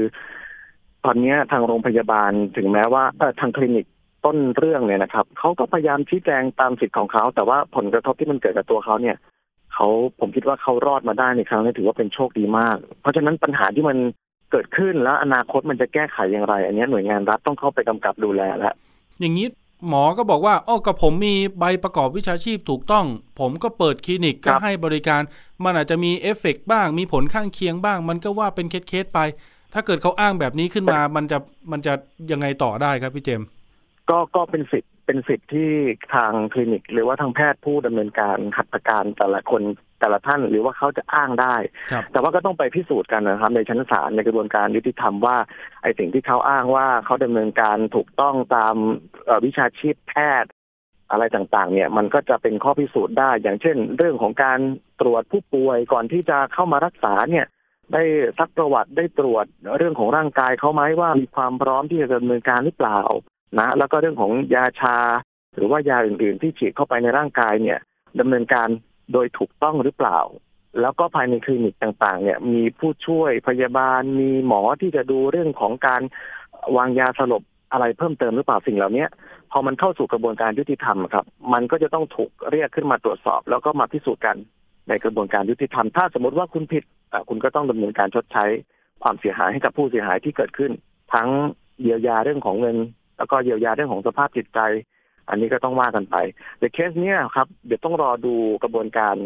[1.05, 3.05] ตอนนี้ทางโรงพยาบาลถึงแม้ว่า
[3.41, 3.87] ทางคลินิก
[4.25, 9.17] ต้นเรื่องเนี่ยนะครับเขาก็พยายามชี้แจงตามสิทธิ์ของเขา แต่ว่าผลกระทบที่มันเกิดกับตัวเขาเนี่ย
[9.75, 9.89] เขา
[10.21, 13.99] ผมคิดว่าเขารอดมาได้ในครั้งนี้ถือว่าเป็นโชคดีมาก เพราะฉะนั้นปัญหาที่มัน
[14.51, 18.75] เกิดขึ้นแล้วอนาคตมันจะแก้ไขอย่างไร อันนี้หน่วยงานรัฐต้องเข้าไปกำกับดูแลแล้ว
[19.21, 19.47] อย่างนี้
[19.89, 23.07] หมอก็บอกว่าอ๋อกับผมมีใบประกอบวิชาชีพถูกต้อง
[23.41, 25.23] ผมก็เปิดคลินิกครัก็บให้บริการ
[25.65, 29.21] มันอาจจะมีเอฟเฟกต์บ้าง มีผลข้างเคียงบ้าง มันก็ว่าเป็นเคสๆไป
[29.73, 31.39] ถ้าเกิดเขาอ้างแบบนี้ขึ้นมา มันจะ
[31.73, 31.93] มันจะ
[32.31, 33.49] ยังไงต่อได้ครับพี่เจมส์
[34.11, 35.73] ก็ก็เป็นสิทธิ์ เป็นสิทธิ์ที่
[36.15, 39.63] ทางคลินิก หรือว่าทางแพทย์ผู้ดำเนินการหัตถการแต่ละคน
[40.01, 41.57] แต่ละท่านหรือว่าเขาจะอ้างได้
[41.93, 45.37] ครับแต่ว่าก็ต้องไปพิสูจน์กันนะครับ ในชั้นศาลในกระบวนการยุติธรรมว่า
[45.83, 48.75] ไอ้สิ่งที่เขาอ้างว่าเขาดำเนินการถูกต้องตาม
[49.25, 50.51] เอ่อวิชาชีพแพทย์
[51.11, 54.59] อะไรต่างๆ เนี่ยมันก็จะเป็นข้อพิสูจน์ได้ อย่างเช่น เรื่องของการ
[55.01, 57.47] ตรวจผู้ป่วยก่อนที่จะเข้ามารักษาเนี่ย
[57.93, 58.03] ได้
[58.39, 59.47] ซักประวัติได้ตรวจ
[59.79, 63.01] เรื่องของร่างกายเขาไหมว่ามีความพร้อมที่จะดำเนินการหรือเปล่า
[63.59, 64.97] นะแล้วก็เรื่องของยาชา
[65.57, 67.79] หรือว่ายาอื่น ๆ ที่ฉีดเข้าไปในร่างกายเนี่ย
[68.21, 68.69] ดำเนินการ
[69.13, 70.19] โดยถูกต้องหรือเปล่า
[70.81, 76.03] แล้วก็ภายในคลินิกต่างๆ เนี่ย มีผู้ช่วยพยาบาลมีหมอที่จะดูเรื่องของการ
[76.77, 79.07] วางยาสลบอะไรเพิ่มเติมหรือเปล่าสิ่งเหล่านี้
[79.53, 84.37] พอมันเข้าสู่กระบวนการยุติธรรมครับ มันก็จะต้องถูกเรียกขึ้นมาตรวจสอบ แล้วก็มาพิสูจน์กัน
[84.89, 86.85] ในกระบวนการยุติธรรม ถ้าสมมติว่าคุณผิด
[87.29, 88.45] คุณก็ต้องดำเนินการชดใช้
[89.03, 90.73] ความเสียหายให้กับผู้เสียหายที่เกิดขึ้น
[91.15, 91.29] ทั้ง
[91.81, 92.77] เยียวยาเรื่องของเงิน
[93.17, 94.61] แล้วก็เยียวยาเรื่องของสภาพจิตใจ
[95.29, 96.17] อันนี้ก็ต้องว่ากันไป
[96.59, 99.17] แต่เคสเนี้ยครับ เดี๋ยวต้องรอดูกระบวนการ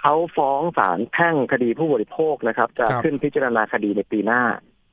[0.00, 4.42] เขาฟ้องศาลแพ่งคดีผู้บริโภคนะครับ จะครับขึ้นพิจารณาคดีในปีหน้า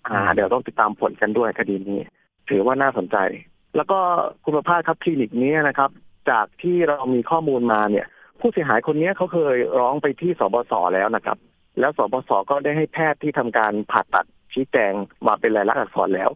[0.08, 2.00] อ่าอืมเดี๋ยวต้องติดตามผลกันด้วยคดีนี้
[2.50, 3.18] ถือว่าน่าสนใจ
[3.76, 4.00] แล้วก็
[4.44, 5.90] คุณประภาสครับคลินิกนี้นะครับ
[6.30, 8.06] จากที่เรามีข้อมูลมาเนี่ย
[8.40, 11.38] ผู้เสียหายคนนี้เขาเคยร้องไปที่สบสแล้วนะครับ
[11.80, 14.94] แล้วสบสก็ได้ให้แพทย์ที่ทำการผ่าตัดชี้แจง
[15.28, 16.30] มาเป็นลายลักษณ์อักษรแล้ว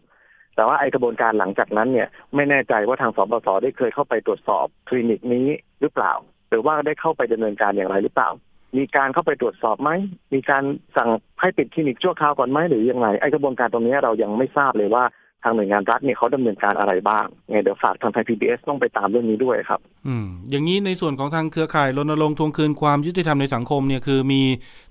[0.56, 5.46] แต่ว่าไอกระบวนการหลังจากนั้นเนี่ยไม่แน่ใจว่าทางสบสได้เคยเข้าไปตรวจสอบคลินิกนี้
[5.80, 6.12] หรือเปล่า
[6.50, 8.30] หรือว่าได้เข้าไปดำเนินการอย่างไรหรือเปล่า
[8.78, 9.90] มีการเข้าไปตรวจสอบไหม
[10.34, 10.64] มีการ
[10.96, 11.10] สั่ง
[11.40, 15.04] ให้ปิดคลินิกชั่วคราวก่อนไหมหรือยังไงไอกระบวนการตรงนี้เรายังไม่ทราบเลยว่า
[15.42, 24.42] ทางหน่วยงานรัฐเนี่ยเขาดำเนินการอะไรบ้างไงเดี๋ยวฝากทางไทยพีบีต้องไปตามเรื่องนี้ด้วยครับ อืม อย่างนี้ในส่วนของทางเครือข่ายรณรงค์ทวงคืนความยุติธรรมในสังคมเนี่ยคือมี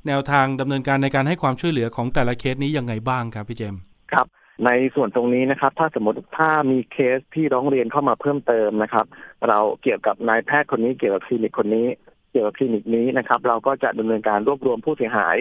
[0.08, 4.26] แนวทางดำเนินการในการให้ความช่วยเหลือของแต่ละเคสนี้ยังไงบ้างครับพี่เจมส์ครับ
[4.66, 9.06] ในส่วนตรงนี้นะครับ ถ้าสมมติถ้ามีเคสที่ร้องเรียนเข้ามาเพิ่มเติมนะครับ
[9.50, 11.88] เราเกี่ยวกับนายแพทย์คนนี้เกี่ยวกับคลินิกคนนี้
[12.32, 15.36] เกี่ยวกับคลินิกนี้นะครับ เราก็จะดำเนินการรวบรวมผู้เสียหาย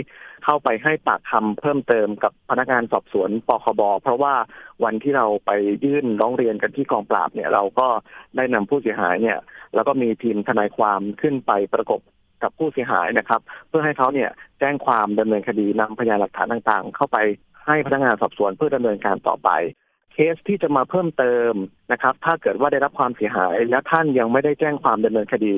[0.44, 4.34] เข้าไปให้ปากคำเพิ่มเติมกับพนักงานสอบสวนปคบเพราะว่า
[4.84, 5.50] วันที่เราไป
[5.84, 7.88] ยื่นร้องเรียนกันที่กองปราบเนี่ย เราก็
[8.36, 9.38] ได้นำผู้เสียหายเนี่ย
[9.74, 12.00] แล้วก็มีทีมทนายความขึ้นไปประกบ
[12.42, 17.18] กับผู้เสียหายนะครับ เพื่อให้เขาเนี่ยแจ้งความดำเนินคดีนำพยานหลักฐานต่างๆ เข้าไป
[17.70, 19.50] ให้พนักงานสอบสวนเพื่อดำเนินการต่อไป
[20.12, 21.52] เคสที่จะมาเพิ่มเติม
[21.92, 25.54] นะครับ ถ้าเกิดว่าได้รับความเสียหาย และท่านยังไม่ได้แจ้งความดำเนินคดี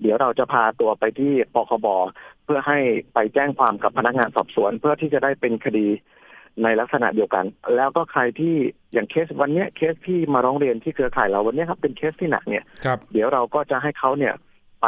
[0.00, 1.86] เดี๋ยวเราจะพาตัวไปที่ปคบ
[2.44, 2.78] เพื่อให้
[3.14, 5.86] ไปแจ้งความกับพนักงานสอบสวน เพื่อที่จะได้เป็นคดี
[6.62, 7.44] ในลักษณะเดียวกัน
[7.76, 8.54] แล้วก็ใครที่
[8.92, 14.34] อย่างเคสวันเนี้ยเคสที่มาร้องเรียนที่เครือข่ายเราวันเนี้ยครับเป็นเคสที่หนักเนี่ยครับเดี๋ยวเราก็จะให้เขาเนี่ย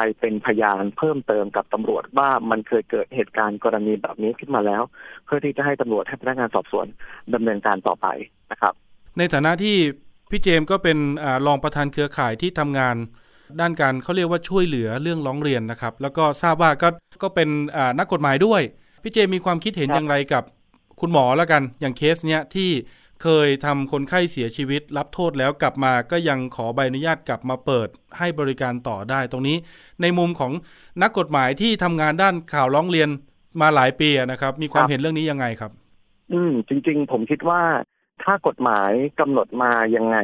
[0.00, 4.82] ไปเป็นพยานเพิ่มเติมกับตำรวจว่ามันเคยเกิดเหตุการณ์กรณีแบบนี้ขึ้นมาแล้ว
[5.24, 6.86] เพื่อที่จะให้ตำรวจให้พนักงานสอบสวน
[7.34, 8.06] ดำเนินการต่อไป
[8.50, 8.74] นะครับ
[9.18, 9.76] ในฐานะที่
[10.30, 10.98] พี่เจมส์ก็เป็น
[11.46, 12.96] รองประธานเครือข่ายที่ทำงาน
[13.60, 16.88] ด้านการเขาเรียกว่าช่วยเหลือเรื่องร้องเรียนนะครับ แล้วก็ทราบว่าก็
[17.22, 17.48] ก็เป็น
[17.98, 18.62] นักกฎหมายด้วย
[19.02, 20.42] พี่เจมส์มีความคิดเห็นอย่างไรกับ
[21.00, 22.70] คุณหมอแล้วกันอย่างเคสเนี้ยที่
[23.22, 29.56] เคยทำคนไข้เสียชีวิต รับโทษแล้วกลับมาก็ยังขอใบอนุญาตกลับมาเปิดให้บริการต่อได้ ตรงนี้
[30.02, 30.52] ในมุมของ
[31.02, 33.08] นักกฎหมายที่ทำงานด้านข่าวร้องเรียน
[33.60, 35.72] มาหลายปีอะนะครับ มีความเห็นเรื่องนี้ยังไงครับ
[36.32, 37.62] อืม จริง ๆ ผมคิดว่า
[38.22, 40.18] ถ้ากฎหมายกำหนดมายังไง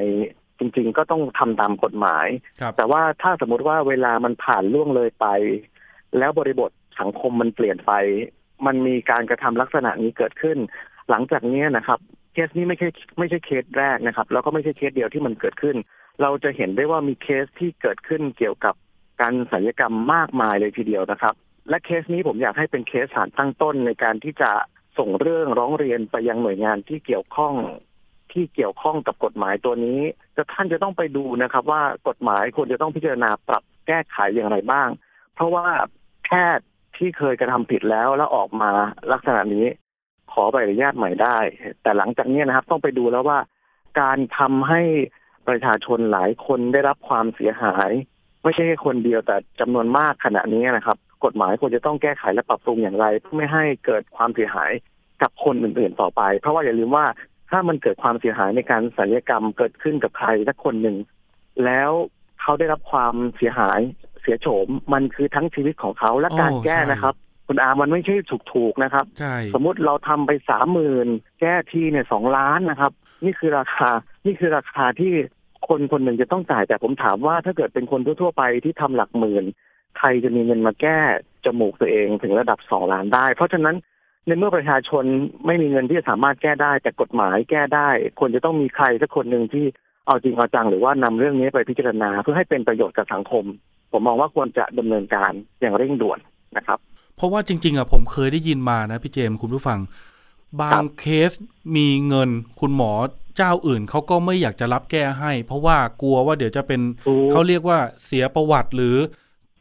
[0.59, 2.27] จริง ๆ ก็ต้องทำตามกฎหมาย
[2.61, 5.27] ครับแต่ว่าถ้าสมมติว่าเวลามันผ่านล่วงเลยไป
[6.19, 7.93] แล้วบริบทสังคมมันเปลี่ยนไป
[8.67, 10.59] มันมีการกระทำลักษณะนี้เกิดขึ้น
[11.11, 12.01] หลังจากเนี้ยนะครับ
[12.35, 15.77] เคสนี้ไม่ใช่ไม่ใช่เคสแรกนะครับ แล้วก็ไม่ใช่เคสเดียวที่มันเกิดขึ้น
[16.23, 18.75] เราจะเห็นได้ว่ามีเคสที่เกิดขึ้นเกี่ยวกับ
[19.21, 21.35] การศัลยกรรมมากมายเลยทีเดียวนะครับ
[21.69, 24.51] และเคสนี้ผมอยากให้เป็นเคสสารตั้งต้นในการที่จะ
[24.99, 27.55] ส่งเรื่องร้องเรียนไปยังหน่วยงานที่เกี่ยวข้อง
[28.33, 30.01] ที่เกี่ยวข้องกับกฎหมายตัวนี้
[30.35, 34.89] แต่ท่านจะต้องไปดูนะครับ ว่ากฎหมายควรจะต้องพิจารณาปรับแก้ไขอย่างไรบ้าง
[35.35, 35.67] เพราะว่า
[36.25, 36.67] แพทย์
[36.97, 38.71] ที่เคยกระทำผิดแล้วแล้วออกมา
[39.13, 39.67] ลักษณะนี้
[40.33, 41.39] ขอใบอนุญาตใหม่ได้
[41.83, 43.39] แต่หลังจากนี้นะครับ ต้องไปดูแล้วว่า
[44.01, 44.83] การทำให้
[45.49, 47.91] ประชาชนหลายคนได้รับความเสียหาย
[48.43, 54.73] ไม่ใช่แค่คนเดียวแต่จำนวนมากขณะนี้นะครับ กฎหมายควรจะต้องแก้ไขและปรับปรุงอย่างไรเพื่อไม่ให้เกิดความเสียหาย
[55.23, 57.07] กับคนอื่นๆต่อไป เพราะว่าอย่าลืมว่า
[57.51, 60.97] ถ้ามันเกิดความเสียหายในการศัลยกรรมเกิดขึ้นกับใครสักคนหนึ่ง
[61.65, 61.91] แล้ว
[62.41, 63.81] เขาได้รับความเสียหาย
[64.23, 67.15] เสียโฉมมันคือทั้งชีวิตของเขาและการแก้นะครับ
[67.47, 68.15] คุณอามันไม่ใช่
[68.53, 71.09] ถูกๆนะครับ ใช่ สมมุติเราทำไปสามหมื่น
[71.41, 72.93] แก้ทีเนี่ยสองล้านนะครับ
[73.25, 73.91] นี่คือราคา
[74.27, 75.13] นี่คือราคาที่
[75.69, 79.45] คนคนหนึ่งจะต้องจ่ายแต่ผมถามว่าถ้าเกิดเป็นคนทั่วๆไปที่ทำหลักหมื่น
[79.99, 80.99] ใครจะมีเงินมาแก้
[81.45, 83.77] จมูกตัวเองถึงระดับสองล้านได้ เพราะฉะนั้น
[84.27, 85.05] ในเมื่อประชาชน
[85.47, 89.65] ไม่มีเงินที่จะสามารถแก้ได้ แต่กฎหมายแก้ได้ควรจะต้องมีใครสักคนหนึ่งที่
[90.07, 93.45] เอาจริงเอาจังหรือว่านำเรื่องนี้ไปพิจารณาเพื่อให้เป็นประโยชน์กับสังคม
[93.93, 96.19] ผมมองว่าควรจะดำเนินการอย่างเร่งด่วน
[96.57, 96.79] นะครับ
[97.17, 99.81] เพราะว่าจริง ๆอะผมเคยได้ยินมานะพี่เจมส์คุณผู้ฟัง
[100.61, 101.33] บาครังบเคส
[101.77, 102.93] มีเงินคุณหมอ
[103.37, 108.97] เจ้าอื่นเขาก็ไม่อยากจะรับแก้ให้ เพราะว่ากลัวว่าเดี๋ยวจะเป็นถูกเขาเรียกว่าเสียประวัติหรือ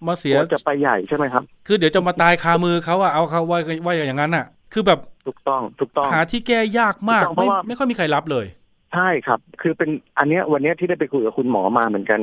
[0.08, 8.46] มาเสียควรจะไปใหญ่ใช่ไหมครับ คือเดี๋ยวจะมาตายคามือเขาอะเอาเขาว่าว่าอย่างนั้นอะคือแบบถูกต้องถูกต้องหาที่แก้ยากมากถูกต้องเพไม่ราะว่าไม่ค่อยมีใครรับเลย
[8.92, 12.22] ใช่ครับ คือเป็นอันเนี้ยวันเนี้ยที่ได้ไปคุยกับคุณหมอมาเหมือนกัน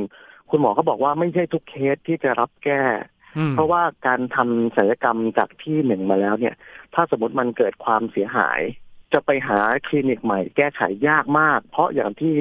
[0.49, 3.20] คุณหมอเขาบอกว่าไม่ใช่ทุกเคสที่จะรับแก้อืม
[3.53, 6.55] เพราะว่าการทำศัลยกรรมจากที่หนึ่งมาแล้วเนี่ย
[6.95, 8.61] ถ้าสมมติมันเกิดความเสียหาย
[9.13, 12.35] จะไปหาคลินิกใหม่แก้ไขยากมาก เพราะอย่างที่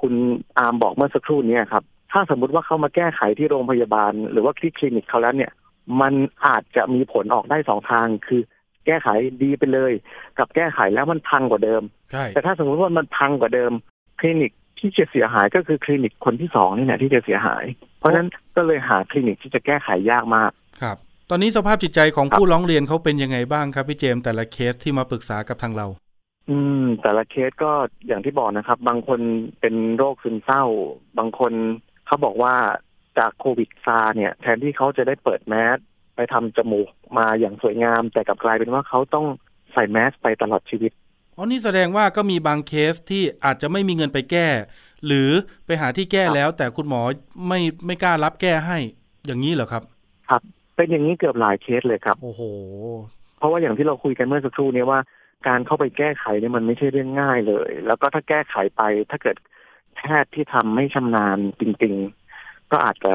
[0.00, 0.14] คุณ
[0.58, 5.52] อาร์มบอกเมื่อสักครู่เนี้ครับ ถ้าสมมุติว่าเขามาแก้ไขที่โรงพยาบาล หรือว่าที่คลินิกเขาแล้วเนี่ย
[6.00, 6.14] มัน
[6.46, 8.40] อาจจะมีผลออกได้สองทางคือ
[8.86, 9.08] แก้ไข
[9.42, 9.92] ดีไปเลย
[10.38, 13.72] กับแก้ไขแล้วมันพังกว่าเดิมใช่แต่ถ้าสมมติว่ามันพังกว่าเดิม
[14.20, 17.64] คลินิก ที่จะเสียหายก็คือคลินิกคนที่สองนี่แหละที่จะเสียหาย
[17.98, 20.50] เพราะฉะนั้นก็เลยหาคลินิกที่จะแก้ไขยากมาก
[20.82, 20.96] ครับ
[21.30, 25.86] ตอนนี้สภาพจิตใจของครับผู้ร้องเรียนเขาเป็นยังไงบ้างครับพี่เจมส์แต่ละเคสที่มาปรึกษากับทางเรา
[26.48, 27.72] อืม แต่ละเคสก็
[28.06, 29.20] อย่างที่บอกนะครับ บางคน
[29.60, 30.64] เป็นโรคซึมเศร้า
[31.18, 31.52] บางคน
[32.06, 32.54] เขาบอกว่า
[33.18, 35.78] จากโควิดซาเนี่ย แทนที่เขาจะได้เปิดแมส
[36.16, 39.26] ไปทำจมูกมาอย่างสวยงาม แต่กลับกลายเป็นว่าเขาต้อง
[39.72, 40.92] ใส่แมสไปตลอดชีวิต
[41.36, 44.48] อ๋อนี่แสดงว่าก็มีบางเคสที่อาจจะไม่มีเงินไปแก้
[45.06, 45.30] หรือ
[45.66, 47.00] ไปหาที่แก้แล้ว แต่คุณหมอ
[47.48, 48.78] ไม่ไม่กล้ารับแก้ให้
[49.26, 49.82] อย่างนี้เหรอครับ
[50.28, 50.42] ครับ
[50.76, 52.42] เป็นอย่างนี้เกือบหลายเคสเลยครับ โอ้โห
[53.38, 55.00] เพราะว่าอย่างที่เราคุยกันเมื่อสักครู่นี้ว่า
[55.48, 59.36] การเข้าไปแก้ไขเนี่ยมันไม่ใช่เรื่องง่ายเลย แล้วก็ถ้าแก้ไขไปถ้าเกิด
[59.96, 61.94] แพทย์ที่ทำไม่ชำนาญจริง
[62.32, 63.12] ๆ ก็อาจจะ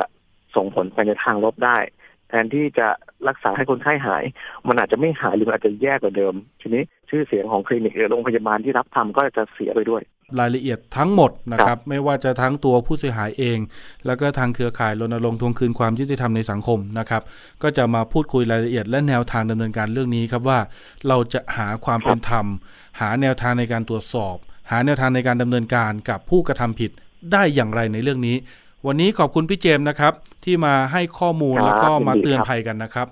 [0.55, 1.78] ส่งผลไปในทางลบได้
[2.28, 2.88] แทนที่จะ
[3.28, 4.24] รักษาให้คนไข้หาย
[4.67, 10.01] มันอาจจะไม่หายหรือมันอาจจะแย่กว่าเดิม ทีนี้ชื่อเสียงของคลินิกหรือโรงพยาบาลที่รับทำก็จะเสียไปด้วย
[10.39, 13.59] รายละเอียดทั้งหมดนะครับ ไม่ว่าจะทั้งตัวผู้เสียหายเอง
[14.05, 17.22] แล้วก็ทางเครือข่ายรณรงค์ทวงคืนความยุติธรรมในสังคมนะครับ
[17.63, 20.59] ก็จะมาพูดคุยรายละเอียดและแนวทางดำเนินการเรื่องนี้ครับว่า
[21.07, 22.45] เราจะหาความเป็นธรรม
[22.99, 24.36] หาแนวทางในการตรวจสอบ
[24.72, 26.91] หาแนวทางในการดำเนินการกับผู้กระทำผิด
[27.32, 28.36] ได้อย่างไรในเรื่องนี้
[28.88, 30.13] วันนี้ขอบคุณพี่เจมส์นะครับ
[30.45, 33.07] ที่มาให้ข้อมูลครับแล้วก็มายินดีเตือนครับภัยกันนะครับ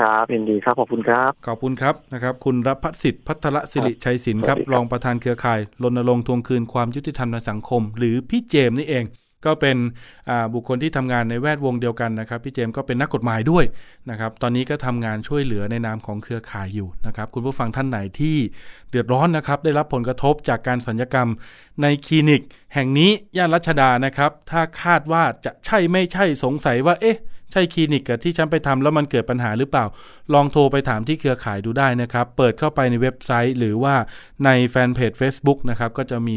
[0.00, 9.04] ครับยินดีครับขอบคุณครับ ขอบคุณครับนะครับ คุณรพัฒสิทธิ์พัทรศิริชัยศิลป์ครับสวัสดีครับรองประธานเครือข่ายรณรงค์ทวงคืนความยุติธรรมในสังคม หรือพี่เจมส์นี่เอง
[9.46, 9.76] ก็เป็น
[10.54, 13.64] บุคคลที่ทำงานในแวดวงเดียวกันนะครับ พี่เจมส์ก็เป็นนักกฎหมายด้วย
[14.10, 18.36] นะครับ ตอนนี้ก็ทำงานช่วยเหลือในนามของเครือข่ายอยู่นะครับ คุณผู้ฟังท่านไหนที่
[18.90, 21.28] เดือดร้อนนะครับ ได้รับผลกระทบจากการสัญญกรรม
[21.82, 22.42] ในคลินิก
[22.74, 27.18] แห่งนี้ย่านรัชดานะครับ ถ้าคาดว่าจะใช่ไม่ใช่สงสัยว่าเอ๊ะ
[27.52, 29.84] ใช่คลินิกกับที่ฉันไปทำแล้วมันเกิดปัญหาหรือเปล่า
[30.34, 33.94] ลองโทรไปถามที่เครือข่ายดูได้นะครับ เปิดเข้าไปในเว็บไซต์ หรือว่า
[34.44, 36.36] ในแฟนเพจ Facebook นะครับก็จะมี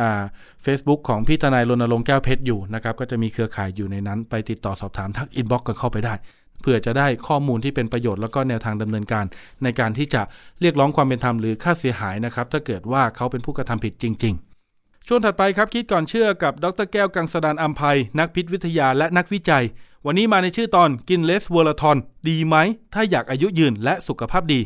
[0.00, 0.22] อ่า
[0.64, 6.14] Facebook ของพี่ทนายรณรงค์แก้วเพชรอยู่นะครับก็จะมีเครือข่ายอยู่ในนั้น ไปติดต่อสอบถามทักอินบ็อกกันเข้าไปได้
[6.62, 9.24] เพื่อจะได้ข้อมูลที่เป็นประโยชน์แล้วก็แนวทางดำเนินการ
[9.62, 10.22] ในการที่จะ
[10.60, 19.64] เรียกร้องความเป็นธรรมหรือค่าเสียหายนะครับถ้าเกิดว่าเขาเป็นผู้กระทำผิดจริง ๆ ช่วงถัดไปครับคิดก่อนเชื่อกับดรแก้วกังสดานอัมภัยนักพิษวิทยาและนักวิจัย
[20.08, 21.96] วันนี้มาในชื่อตอนกิน resveratrol
[22.28, 22.56] ดีไหม
[22.94, 24.60] ถ้าอยากอายุยืนและสุขภาพดี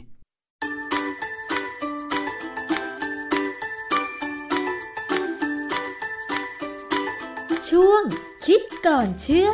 [7.69, 8.03] ช่วง
[8.47, 9.51] คิดก่อนเชื่อ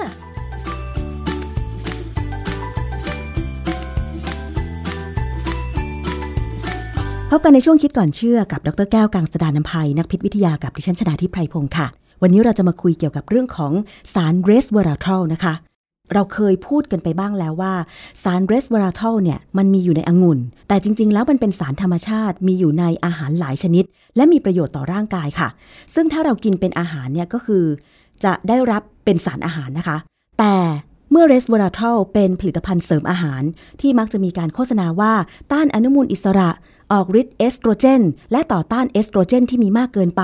[7.30, 11.86] พบกันในช่วงคิดก่อนเชื่อกับ ดรแก้วกังสดาลอำไพนักพิษวิทยากับดิฉันชนาทิพไพรพงศ์ค่ะ
[12.22, 13.72] วันนี้เราจะมาคุยเกี่ยวกับเรื่องของ
[14.14, 15.54] สาร resveratrol นะคะ
[16.12, 17.74] เราเคยพูดกันไปบ้างแล้วว่า
[18.22, 20.38] สาร resveratrol เนี่ยมันมีอยู่ในองุ่น
[20.68, 23.84] แต่จริง ๆ แล้วมันเป็นสารธรรมชาติมีอยู่ในอาหารหลายชนิด
[24.16, 25.48] และมีประโยชน์ต่อร่างกายค่ะ
[25.94, 27.64] ซึ่งถ้าเรากินเป็นอาหารเนี่ยก็คือ
[28.24, 29.96] จะได้รับเป็นสารอาหารนะคะ
[30.38, 30.56] แต่
[31.10, 33.42] เมื่อ resveratrol เป็นผลิตภัณฑ์เสริมอาหาร
[33.80, 35.12] ที่มักจะมีการโฆษณาว่า
[35.52, 36.50] ต้านอนุมูลอิสระ
[36.92, 38.02] ออกฤทธิ์เอสโตรเจน
[38.32, 40.22] และต่อต้านเอสโตรเจน ที่มีมากเกินไป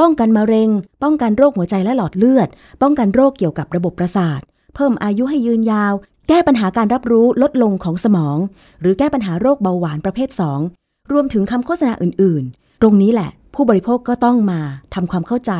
[0.00, 0.70] ป้องกันมะเร็ง
[1.02, 2.48] ป้องกันโรคหัวใจและหลอดเลือด
[2.82, 4.40] ป้องกันโรคเกี่ยวกับระบบประสาท
[4.80, 5.92] เพิ่มอายุให้ยืนยาว
[6.28, 8.38] แก้ปัญหาการรับรู้ลดลงของสมอง
[8.80, 10.28] หรือแก้ปัญหาโรคเบาหวานประเภท
[10.70, 14.60] 2 รวมถึงคำโฆษณาอื่น ๆ ตรงนี้แหละ ผู้บริโภคก็ต้องมา
[14.94, 15.52] ทำความเข้าใจ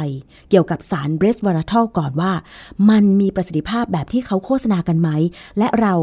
[0.50, 2.32] เกี่ยวกับสาร resveratrol ก่อนว่า
[2.90, 5.10] มันมีประสิทธิภาพแบบที่เขาโฆษณากันไหม
[5.58, 5.94] และเรา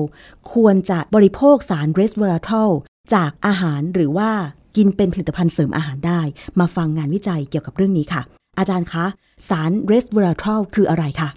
[0.53, 2.69] ควรจะบริโภคสาร resveratrol
[3.13, 4.32] จากอาหารหรือว่า
[4.76, 6.22] กินเป็นผลิตภัณฑ์เสริมอาหารได้
[6.59, 8.22] มาฟังงานวิจัยเกี่ยวกับเรื่องนี้ค่ะ
[8.59, 9.05] อาจารย์คะ
[9.49, 11.30] สาร resveratrol คืออะไรคะ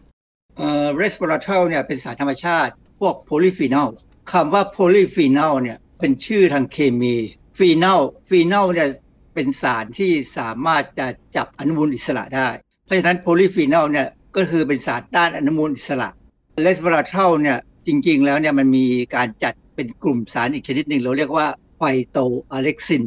[0.59, 3.89] เอ่อ resveratrol เนี่ยเป็นสารธรรมชาติ พวกโพลีฟีนอล
[4.33, 7.17] คำว่าโพลีฟีนอลเนี่ยเป็นชื่อทางเคมี
[7.59, 8.89] ฟีนอลฟีนอลเนี่ย
[9.35, 11.07] เป็นสารที่สามารถจะ
[11.37, 12.49] จับอนุมูลอิสระได้
[12.85, 16.09] เพราะฉะนั้นโพลีฟีนอลเนี่ยก็คือเป็นสารต้านอนุมูลอิสระ
[16.65, 18.87] resveratrol เนี่ยจริงๆแล้วเนี่ยมันมี
[19.17, 21.47] การจัดเป็นกลุ่มสารอีกชนิดหนึ่งเราเรียกว่า
[21.77, 23.05] phytoalexin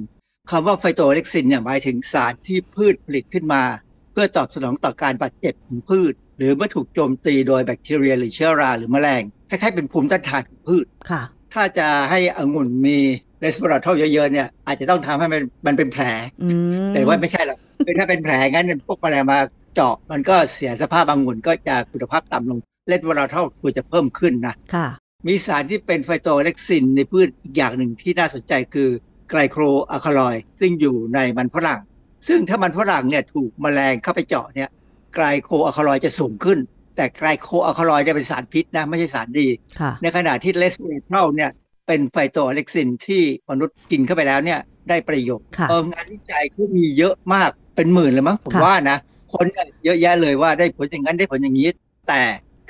[0.51, 3.63] คำว่า phytoalexin เนี่ยหมายถึงสารที่พืชผลิตขึ้นมา
[4.11, 11.21] เพื่อตอบสนองต่อการบาดเจ็บของพืช หรือเมื่อถูกโจมตีโดยแบคทีเรียหรือเชื้อรา หรือแมลงคล้ายๆเป็นภูมิต้านทานของพืชค่ะ
[11.53, 12.97] ถ้าจะให้องุ่นมี
[13.39, 16.03] เรสเ e อราทอลเยอะๆเนี่ยอาจจะต้องทำให้มันมันเป็นแผล
[16.43, 16.49] อื
[16.87, 19.39] มแต่ว่าไม่ใช่หรอกคือถ้าเป็นแผลงั้นพวกแมลงมา
[19.75, 24.87] เจาะมันก็เสียสภาพองุ่นก็จะคุณภาพต่ำลงเลสเ e อราทอลควรจะเพิ่มขึ้นนะค่ะ
[25.27, 28.89] มีสารที่เป็น phytoalexin ในพืชอีกอย่างหนึ่งที่น่าสนใจคือ
[29.29, 31.81] glycoalkaloid ซึ่งอยู่ในมันฝรั่ง
[32.27, 34.69] ซึ่งถ้ามันฝรั่งเนี่ยถูกแมลงเข้าไปเจาะเนี่ย
[35.15, 36.59] glycoalkaloid จะสูงขึ้น
[36.95, 39.47] แต่ glycoalkaloid เนี่ยเป็นสารพิษนะไม่ใช่สารดี
[39.79, 41.51] ค่ะในขณะที่เลสเ e อราทอลเนี่ย
[41.87, 44.59] เป็นไฟโตเล็กซินที่มนุษย์กินเข้าไปแล้วเนี่ย
[44.89, 48.97] ได้ประโยชน์ค่ะเอองานวิจัยเขามีเยอะมากเป็นหมื่นเลยมั้งผมค่ะว่านะ
[49.33, 51.69] คนเนี่ยเยอะแยะเลยว่าได้ผลอย่างนั้นได้ผลอย่างนี้
[52.07, 52.21] แต่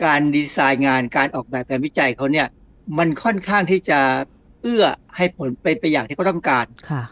[0.04, 2.48] การดีไซน์งานการออกแบบการวิจัยเขาเนี่ย
[2.98, 4.00] มันค่อนข้างที่จะ
[4.62, 4.86] เอื้อ
[5.16, 7.04] ให้ผลเป็นไปอย่างที่เขาต้องการค่ะ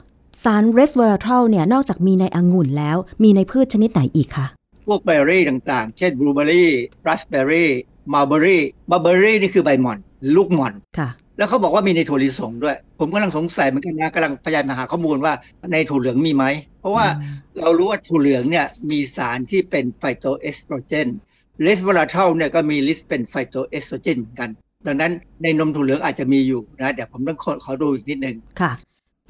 [0.43, 4.58] สาร resveratrol เนี่ยนอกจากมีในองุ่นแล้ว มีในพืชชนิดไหนอีกคะพ
[4.91, 6.69] วกเบอร์รี่ต่างๆ เช่นบลูเบอร์รี่
[7.07, 7.69] ราสเบอร์รี่
[8.13, 9.99] mulberry mulberry นี่คือใบหม่อน
[10.35, 15.33] ลูกหม่อนค่ะแล้วเขาบอกว่ามีในถั่วลิสงด้วย ผมกำลังสงสัยเหมือนกันนะกำลังพยายามหาข้อมูลว่า
[15.71, 16.45] ในถั่วเหลืองมีไหม
[16.79, 17.05] เพราะว่า
[17.57, 24.49] เรารู้ว่าถั่วเหลืองเนี่ยมีสารที่เป็น phytoestrogen resveratrol เนี่ยก็มีฤทธิ์เป็นไฟโตเอสโตรเจนเหมือนกัน
[24.87, 25.11] ดังนั้น
[25.43, 28.71] ในนมถั่วเหลืองอาจจะมีอยู่นะเดี๋ยวผมต้องขอขอดูอีกนิดนึงค่ะ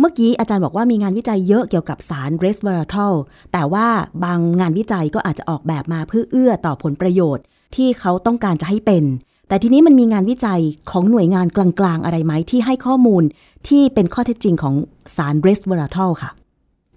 [0.01, 3.13] เมื่อกี้อาจารย์บอกว่ามีงานวิจัยเยอะเกี่ยวกับสาร resveratrol
[3.53, 3.87] แต่ว่า
[4.23, 7.43] บางงานวิจัยก็อาจจะออกแบบมาเพื่อเอื้อต่อผลประโยชน์
[7.75, 9.03] ที่เขาต้องการจะให้เป็น
[9.47, 13.23] แต่ทีนี้มันมีงานวิจัยของหน่วยงานกลางๆ อะไรไหมที่ให้ข้อมูล
[13.67, 14.75] ที่เป็นข้อเท็จจริงของ
[15.15, 16.31] สารเรสเวอราทอลค่ะ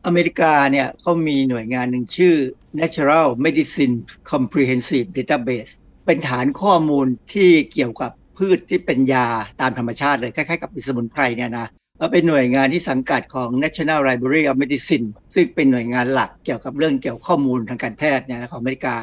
[0.07, 2.35] อเมริกาเนี่ยเขามีหน่วยงานหนึ่งชื่อ
[2.81, 3.95] Natural Medicine
[4.31, 5.73] Comprehensive Database
[6.07, 9.27] เป็นฐานข้อมูลที่เกี่ยวกับพืชที่เป็นยา
[9.61, 11.67] ตามธรรมชาติเลยคล้ายๆกับสมุนไพรเนี่ยนะ
[12.13, 18.97] เป็นหน่วยงานที่สังกัดของ National Library of Medicine ซึ่งเป็นหน่วยงานหลักเกี่ยวกับเรื่องเกี่ยวข้อมูลทางการแพทย์เนี่ยของอเมริกา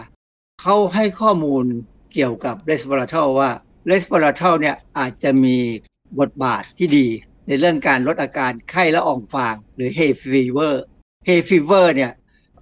[0.62, 1.66] เขาให้ข้อมูล
[2.14, 3.52] เกี่ยวกับ resveratrol ว่า
[3.90, 5.58] resveratrol เนี่ยอาจจะมี
[6.20, 7.08] บทบาทที่ดี
[7.48, 10.74] ในเรื่องการลดอาการไข้ละอองฟาง หรือ hay fever
[11.28, 12.12] hay fever เนี่ย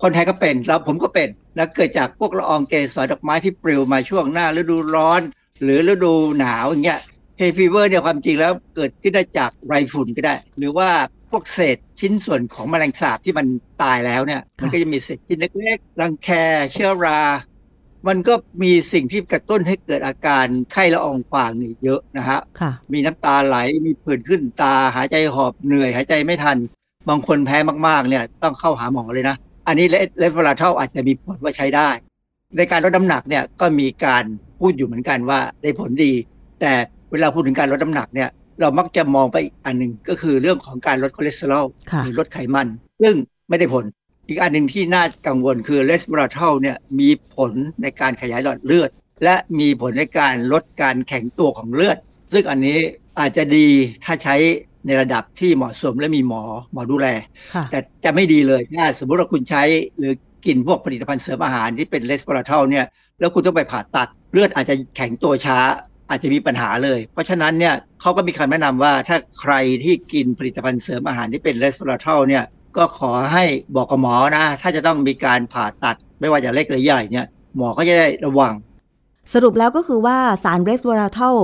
[0.02, 5.22] คนไทยก็เป็นแล้วผมก็เป็นแล้วเกิดจากพวกละอองเกสรดอกไม้ที่ปลิวมาช่วงหน้าฤดูร้อน
[5.64, 7.02] หรือฤดูหนาวอย่างเงี้ย
[7.40, 10.90] hay fever เนี่ยความจริงแล้วเกิดขึ้นได้จากไรฝุ่นก็ได้ หรือว่า
[11.32, 13.48] พวกเศษชิ้นส่วนของแมลงสาบที่มัน
[13.84, 16.30] ตายแล้วเนี่ย มันก็จะมีเศษชิ้นเล็กๆรังแค
[16.74, 17.22] เชื้อรา
[18.08, 18.34] มันก็
[18.64, 26.58] มีสิ่งที่กระตุ้นให้เกิดอาการไข้ละอองฟางนี่เยอะนะฮะค่ะมีน้ำตาไหลมีผื่นขึ้นตาหายใจหอบเหนื่อยหายใจไม่ทัน
[27.10, 27.58] บางคนแพ้
[27.88, 29.36] มากๆเนี่ยต้องเข้าหาหมอเลยนะ
[29.68, 29.86] อันนี้
[30.20, 31.90] เลฟเวลาเท่าอาจจะมีผลว่าใช้ได้
[32.58, 34.24] ในการลดน้ำหนักเนี่ยก็มีการ
[34.60, 36.14] พูดอยู่เหมือนกันว่าได้ผลดี
[36.62, 36.74] แต่
[37.12, 38.30] เวลาพูดถึงการลดน้ำหนักเนี่ย
[38.60, 42.68] เรามักจะมองไปอีกอันหนึ่งก็คือเรื่องของการลดคอเลสเตอรอลค่ะหรือลดไขมัน
[43.02, 43.16] ซึ่ง
[43.50, 43.86] ไม่ได้ผล
[44.28, 47.52] อีกอันหนึ่งที่น่ากังวลคือ resveratrol เนี่ยมีผล
[47.82, 48.90] ในการขยายหลอดเลือด
[49.24, 51.98] และมีผลในการลดการแข็งตัวของเลือด
[52.34, 52.78] ซึ่งอันนี้
[53.20, 53.68] อาจจะดี
[54.04, 54.36] ถ้าใช้
[54.86, 56.42] ในระดับที่เหมาะสมและมีหมอ
[56.72, 57.08] หมอดูแล
[57.54, 59.64] ค่ะแต่จะไม่ดีเลยถ้าสมมติว่าคุณใช้
[59.98, 60.14] หรือ
[60.46, 62.86] กินพวกผลิตภัณฑ์เสริมอาหารที่เป็น resveratrol เนี่ย
[63.20, 65.58] แล้วคุณต้องไปผ่าตัดเลือดอาจจะแข็งตัวช้า
[66.10, 69.54] อาจจะมีปัญหาเลย เพราะฉะนั้นเนี่ยเขาก็มีคำแนะนำว่าถ้าใคร
[69.84, 72.44] ที่กินผลิตภัณฑ์เสริมอาหารที่เป็น resveratrol เนี่ย
[72.78, 73.44] ก็ขอให้
[73.76, 77.28] บอกกับหมอนะ ถ้าจะต้องมีการผ่าตัดไม่ว่าจะเล็กหรือใหญ่เนี่ย
[77.58, 78.54] หมอก็จะได้ระวัง
[79.34, 81.36] สรุปแล้วก็คือว่าสาร resveratrol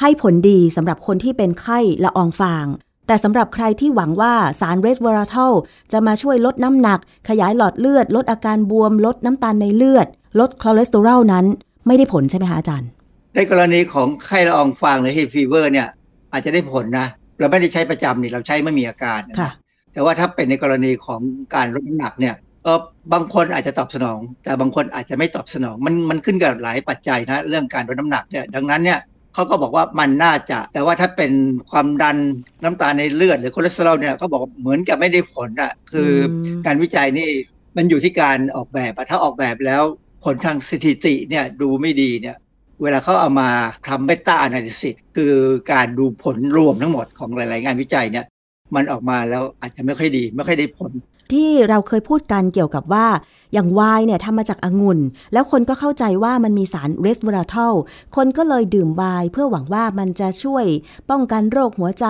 [0.00, 2.66] ให้ผลดีสำหรับคนที่เป็นไข้ละอองฟาง
[3.06, 5.52] แต่สำหรับใครที่หวังว่าสาร resveratrol
[5.92, 6.98] จะมาช่วยลดน้ำหนัก
[7.28, 10.06] ขยายหลอดเลือด ลดอาการบวม ลดน้ำตาลในเลือด
[10.40, 11.44] ลดคอเลสเตอรอลนั้น
[11.86, 12.88] ไม่ได้ผลใช่ไหมคะอาจารย์
[13.34, 15.88] ในกรณีของไข้ละอองฟางหรือ hay fever เนี่ย
[16.32, 17.06] อาจจะได้ผลนะ
[17.38, 19.50] เราไม่ได้ใช้ประจำนี่เราใช้เมื่อมีอาการนะค่ะ
[19.92, 21.20] แต่ว่าถ้าเป็นในกรณีของ
[21.54, 22.78] การลดน้ำหนักเนี่ยเออ
[23.12, 28.98] บางคนอาจจะตอบสนอง แต่บางคนอาจจะไม่ตอบสนอง มันมันขึ้นกับหลายปัจจัยนะเรื่องการลดน้ำหนักเนี่ยดังนั้นเนี่ย
[29.34, 31.32] เขาก็บอกว่ามันน่าจะ แต่ว่าถ้าเป็น
[31.70, 32.16] ความดัน
[32.64, 37.28] น้ำตาลในเลือดหรือคอเลสเตอรอลเนี่ยเขาบอกว่าเหมือนกับไม่ได้ผลอะคืออมการวิจัยนี่
[37.76, 39.82] มันอยู่ที่การออกแบบอะถ้าออกแบบแล้ว
[40.24, 42.36] ผลทางสถิติเนี่ยดูไม่ดีเนี่ย
[42.82, 43.50] เวลาเขาเอามา
[43.88, 45.34] ทำ meta-analysis คือ
[45.72, 48.26] การดูผลรวมทั้งหมดของหลาย ๆ งานวิจัยเนี่ย
[48.74, 50.92] มันออกมาแล้วอาจจะไม่ค่อยดี ไม่ค่อยได้ผล
[51.32, 53.06] ที่เราเคยพูดกันเกี่ยวกับว่า
[53.52, 54.98] อย่างไวน์เนี่ยทำมาจากองุ่น
[55.32, 57.74] แล้วคนก็เข้าใจว่ามันมีสารเรสเวอราทอล
[58.16, 60.64] คนก็เลยดื่มไวน์เพื่อหวังว่ามันจะช่วย
[61.10, 62.06] ป้องกันโรคหัวใจ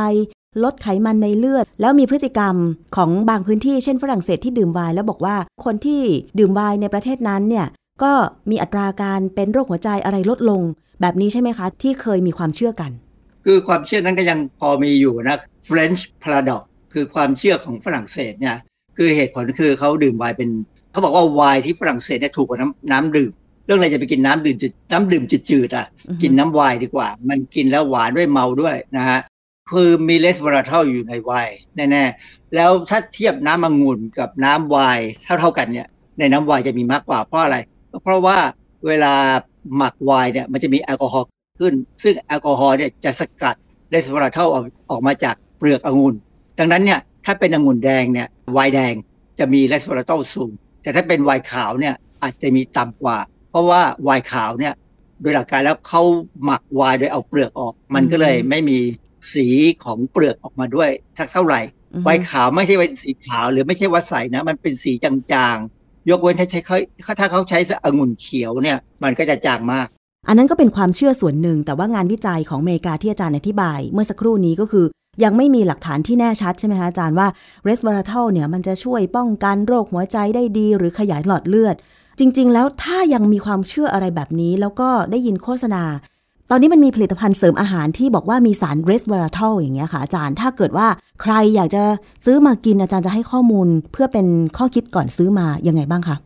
[0.65, 2.55] ลดไขมันในเลือด แล้วมีพฤติกรรม
[2.97, 6.03] ของบางพื้นที่เช่นฝรั่งเศสที่ดื่มไวน์แล้วบอกว่าคนที่
[6.39, 7.67] ดื่มไวน์ในประเทศนั้นเนี่ย
[8.03, 8.13] ก็
[8.51, 10.63] มีอัตราการเป็นโรคหัวใจอะไรลดลง
[11.01, 12.91] แบบนี้ใช่ไหมคะ ที่เคยมีความเชื่อกัน
[13.45, 15.39] คือความเชื่อนั้นก็ยังพอมีอยู่นะ
[15.69, 16.63] French paradox
[16.93, 18.57] คือความเชื่อของฝรั่งเศสเนี่ย
[18.97, 20.51] คือเหตุผลคือเขาดื่มไวน์เป็น
[20.91, 23.33] เขาบอกว่าไวน์ที่ฝรั่งเศสเนี่ยถูกกว่าน้ำน้ำดื่ม
[23.67, 29.21] เรื่องอะไรจะไปกินน้ำดื่มจืดน้ำดื่มจืดๆอะอือฮึกินน้ำไวน์ดีกว่า มันกินแล้วหวานด้วยเมาด้วยนะฮะ
[29.71, 35.07] คือมี resveratrol อยู่ในไวน์แน่ๆแล้วถ้าเทียบน้ำองุ่นกับน้ำไวน์
[35.41, 35.87] เท่าๆกันเนี่ย
[36.19, 37.57] ในน้ำไวน์จะมีมากกว่าเพราะอะไร
[38.03, 38.39] เพราะว่า
[38.87, 39.15] เวลา
[39.77, 41.29] หมักไวน์เนี่ยมันจะมีแอลกอฮอล์
[41.61, 43.57] ขึ้น ซึ่งแอลกอฮอล์เนี่ยจะสกัด
[43.91, 46.15] resveratrol ออกออกมาจากเปลือกองุ่น
[46.59, 48.95] ดังนั้นเนี่ยถ้าเป็นองุ่นแดงเนี่ยไวน์แดง
[49.39, 53.19] จะมี resveratrol สูง แต่ถ้าเป็นไวน์ขาวเนี่ยอาจจะมีต่ำกว่า
[53.51, 54.75] เพราะว่าไวน์ขาวเนี่ย
[55.21, 56.03] โดยหลักการแล้วเขา
[56.45, 58.79] หมักไวน์โดยเอาเปลือกออก มันก็เลยไม่มี
[59.35, 59.47] สี
[59.85, 61.61] ของเปลือกออกมาด้วยสักเท่าไหร่
[61.95, 66.77] อือฮึไวน์ขาวไม่ใช่เป็นสีขาวหรือไม่ใช่ว่าใสนะ มันเป็นสีจางๆ ยกเว้นถ้าใช้เขา
[67.21, 69.87] ถ้าเขาใช้องุ่นเขียวเนี่ย มันก็จะจางมาก
[70.29, 74.87] อันนั้นก็เป็นความเชื่อส่วนหนึ่ง แต่ว่างานวิจัยของอเมริกาที่อาจารย์อธิบาย เมื่อสักครู่นี้ก็คือ
[75.25, 77.29] ยังไม่มีหลักฐานที่แน่ชัดใช่ไหมคะอาจารย์ว่า
[77.65, 81.77] resveratrol เนี่ยมันจะช่วยป้องกันโรคหัวใจได้ดี หรือขยายหลอดเลือด
[82.19, 85.85] จริง ๆ แล้วถ้ายังมีความเชื่ออะไรแบบนี้ แล้วก็ได้ยินโฆษณา
[86.55, 90.87] ตอนนี้มันมีผลิตภัณฑ์เสริมอาหารที่บอกว่ามีสาร resveratrol อย่างเงี้ยค่ะอาจารย์ ถ้าเกิดว่า
[91.23, 91.83] ใครอยากจะ
[92.25, 94.27] ซื้อมากินอาจารย์จะให้ข้อมูล เพื่อเป็น
[94.57, 96.17] ข้อคิดก่อนซื้อมายังไงบ้างคะ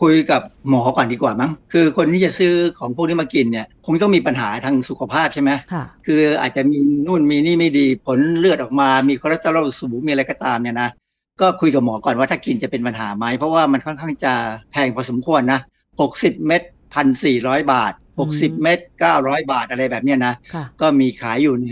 [0.00, 10.90] คุยกับหมอก่อนดีกว่ามั้ง คือคนที่จะซื้อของพวกนี้มากินเนี่ย คงต้องมีปัญหาทางสุขภาพใช่ไหมค่ะคืออาจจะมีนู่นมีนี่ไม่ดี ผลเลือดออกมา มีคอเลสเตอรอลสูง มีอะไรก็ตามเนี่ยนะ
[11.40, 14.32] ก็คุยกับหมอก่อนว่าถ้ากินจะเป็นปัญหาไหม เพราะว่ามันค่อนข้างจะ
[14.72, 15.60] แพงพอสมควรนะ
[16.02, 16.62] 60 เม็ด
[16.94, 18.78] พันสี่ร้อยบาทอืม 60 เม็ด
[19.14, 21.70] 900 บาทอะไรแบบเนี้ยนะค่ะก็มีขายอยู่ใน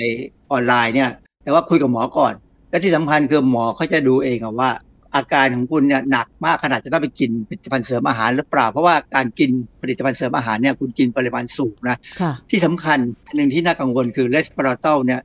[0.52, 1.10] ออนไลน์เนี่ย
[1.42, 2.34] แต่ว่าคุยกับหมอก่อน
[2.70, 4.70] และที่สำคัญคือหมอเขาจะดูเองอะว่า
[5.14, 9.50] อาการของคุณเนี่ยหนักมากขนาดจะต้องไปกินผลิตภัณฑ์เสริมอาหารหรือเปล่า เพราะว่าการกิน
[9.82, 15.20] ผลิตภัณฑ์เสริมอาหารเนี่ยคุณกินปริมาณสูงนะค่ะที่สำคัญอันหนึ่งที่น่ากังวลคือ resveratrol เนี่ย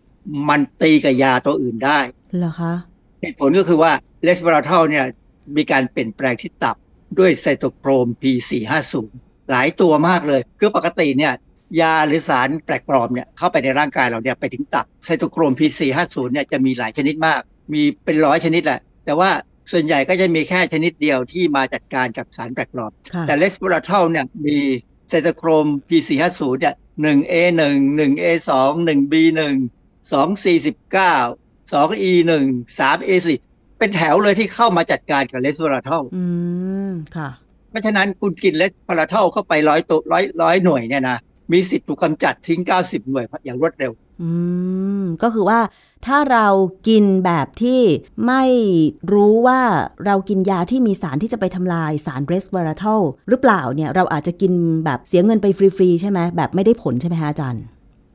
[0.49, 1.99] มันตีกับยาตัวอื่นได้
[2.37, 2.73] เหรอคะ
[3.21, 3.91] เหตุผลก็คือว่า
[4.23, 5.05] resveratrol เนี่ย
[5.57, 6.75] มีการเปลี่ยนแปลงที่ตับ
[7.19, 8.95] ด้วยไซโตโครม P450
[9.51, 11.33] หลายตัวมากเลย คือปกติเนี่ย
[11.81, 17.41] ยาหรือสารแปลกปลอมเนี่ยเข้าไปในร่างกายเราเนี่ยไปถึงตับไซโตโครม P450 เนี่ยจะมีหลายชนิดมาก
[17.73, 19.29] มีเป็นร้อยชนิดแหละ แต่ว่า
[19.71, 24.57] ส่วนใหญ่ก็จะมีแค่ชนิดเดียวที่มาจัดการกับสารแปลกปลอมค่ะแต่เลสเบอราทอลเนี่ยมี
[25.09, 26.75] ไซโตโครม P450 เนี่ย
[27.15, 27.61] 1A1
[28.09, 28.49] 1A2
[28.97, 29.39] 1B1
[30.11, 32.31] 249 2E1
[32.77, 33.27] 3A4
[33.77, 36.23] เป็นแถวเลยที่เข้ามาจัดการกับเลสเบอราทอลอื
[36.89, 37.29] มค่ะ
[37.69, 41.17] เพราะฉะนั้นคุณกินเลสเบอราทอลเข้าไปร้อยตัวร้อยร้อยหน่วยเนี่ยนะ
[41.51, 43.91] มีสิทธิ์ถูกกำจัดทิ้ง 90 หน่วยอย่างรวดเร็ว
[44.21, 44.29] อื
[45.01, 45.59] ม ก็คือว่า
[46.05, 46.47] ถ้าเรา
[46.87, 47.81] กินแบบที่
[48.27, 48.43] ไม่
[49.13, 49.61] รู้ว่า
[50.05, 54.53] เรากินยาที่มีสารที่จะไปทำลายสาร resveratrol หรือเปล่าเนี่ย เราอาจจะกิน
[54.85, 57.63] แบบเสียเงินไปฟรีๆ ใช่ไหมแบบไม่ได้ผลใช่ไหมฮะอาจารย์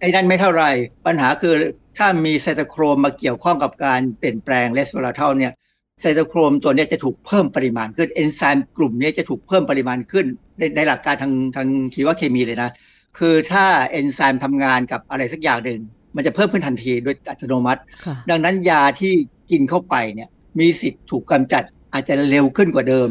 [0.00, 0.64] ไอ้นั่นไม่เท่าไหร่
[1.06, 1.54] ปัญหาคือ
[1.98, 5.52] ถ้ามี cytochrome มาเกี่ยวข้องกับการเปลี่ยนแปลง resveratrol เนี่ย
[6.00, 10.26] cytochrome ตัวเนี้ยจะถูกเพิ่มปริมาณขึ้นเอนไซม์กลุ่มเนี้ยจะถูกเพิ่มปริมาณขึ้น
[10.58, 12.70] ในในหลักการทางทางชีวเคมีเลยนะ
[13.18, 15.80] คือถ้าเอนไซม์ทำงานกับอะไรสักอย่างหนึ่ง
[16.16, 19.12] มันจะเพิ่มขึ้นทันทีโดยอัตโนมัติค่ะดังนั้นยาที่
[19.50, 20.28] กินเข้าไปเนี่ย
[20.58, 23.08] มีสิทธิ์ถูกกำจัดอาจจะเร็วขึ้นกว่าเดิม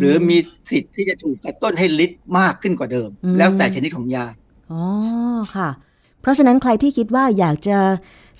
[0.00, 0.36] หรือมี
[0.70, 4.26] สิทธิ์ที่จะถูกกระตุ้นให้ฤทธิ์มากขึ้นกว่าเดิมอืมแล้วแต่ชนิดของยา
[4.70, 4.82] อ๋อ
[5.54, 5.68] ค่ะ
[6.20, 7.78] เพราะฉะนั้นใครที่คิดว่าอยากจะ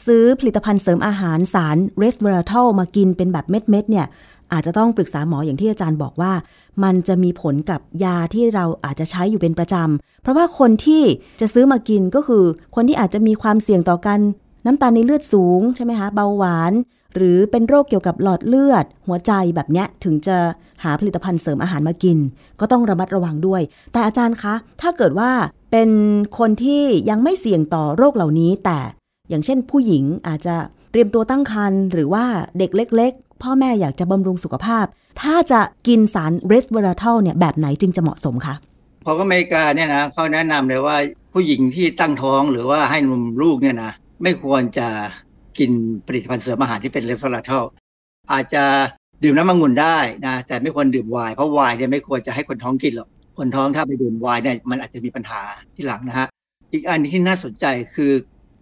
[0.04, 4.06] ซื้อผลิตภัณฑ์เสริมอาหารสารเรสเวอราทอลมากินเป็นแบบเม็ดๆเนี่ย
[4.52, 6.32] อาจจะต้องปรึกษาหมออย่างที่อาจารย์บอกว่า
[6.84, 11.02] มันจะมีผลกับยาที่เราอาจจะใช้อยู่เป็นประจำ เพราะว่าคนที่
[11.40, 12.44] จะซื้อมากินก็คือ
[12.74, 14.20] คนที่อาจจะมีความเสี่ยงต่อการ
[14.66, 16.72] น้ำตาลในเลือดสูงใช่ไหมคะเบาหวาน
[17.14, 20.36] หรือเป็นโรคเกี่ยวกับหลอดเลือด หัวใจแบบเนี้ยถึงจะ
[20.84, 22.18] หาผลิตภัณฑ์เสริมอาหารมากิน
[22.60, 25.30] ก็ต้องระมัดระวังด้วย แต่อาจารย์คะ ถ้าเกิดว่า
[25.70, 25.90] เป็น
[26.38, 28.78] คนที่ยังไม่เสี่ยงต่อโรคเหล่านี้ แต่
[29.28, 30.56] อย่างเช่นผู้หญิงอาจจะ
[30.90, 32.24] เตรียมตัวตั้งครรภ์หรือว่า
[32.58, 34.84] เด็กเล็ก ๆ พ่อแม่อยากจะบำรุงสุขภาพ
[35.22, 38.54] ถ้าจะกินสาร resveratrol เนี่ยแบบไหนจึงจะเหมาะสมคะ
[39.08, 40.96] เพราะอเมริกาเนี่ยนะเขาแนะนำเลยว่า
[41.32, 44.88] ผู้หญิงที่ตั้งท้องหรือว่าให้นมลูกเนี่ยนะไม่ควรจะ
[45.58, 45.70] กิน
[46.06, 47.64] ผลิตภัณฑ์เสริมอาหารที่เป็น resveratrol
[48.32, 48.64] อาจจะ
[49.22, 53.08] ดื่มน้ำมันงุ่นได้นะแต่ไม่ควรดื่มไวน์เพราะไวน์เนี่ยไม่ควรจะให้คนท้องกินหรอก
[53.38, 55.40] คนท้องถ้าไปดื่มไวน์เนี่ยมันอาจจะมีปัญหา
[55.74, 56.28] ทีหลังนะฮะ
[56.72, 58.12] อีกอันที่น่าสนใจคือ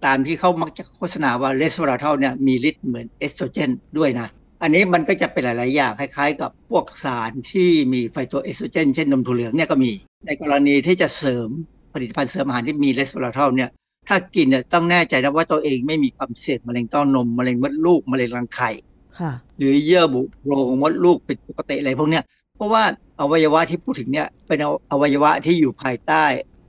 [0.04, 4.28] ตามที่เขามักจะโฆษณาว่า resveratrol เนี่ยมีฤทธิ์เหมือนเอสโตรเจนด้วยนะ
[4.62, 9.90] อันนี้มันก็จะเป็นหลาย ๆ อย่างคล้าย ๆ กับพวกสารที่มีไฟโตเอสโตรเจน เช่นนมถั่วเหลืองเนี่ยก็มี
[10.26, 11.48] ในกรณีที่จะเสริม
[11.92, 13.70] ผลิตภัณฑ์เสริมอาหารที่มี resveratrol เนี่ย
[14.08, 18.70] ถ้ากินเนี่ยต้องแน่ใจนะว่าตัวเองไม่มีความเสี่ยงมะเร็งเต้านมมะเร็งมดลูกมะเร็งรังไข่
[19.18, 22.24] ค่ะหรือเยื่อบุโพรงมดลูกผิดปกติอะไรพวกเนี้ย
[22.56, 22.82] เพราะว่า
[23.20, 24.58] อวัยวะที่พูดถึงเนี่ยเป็น
[24.90, 26.24] อวัยวะที่อยู่ภายใต้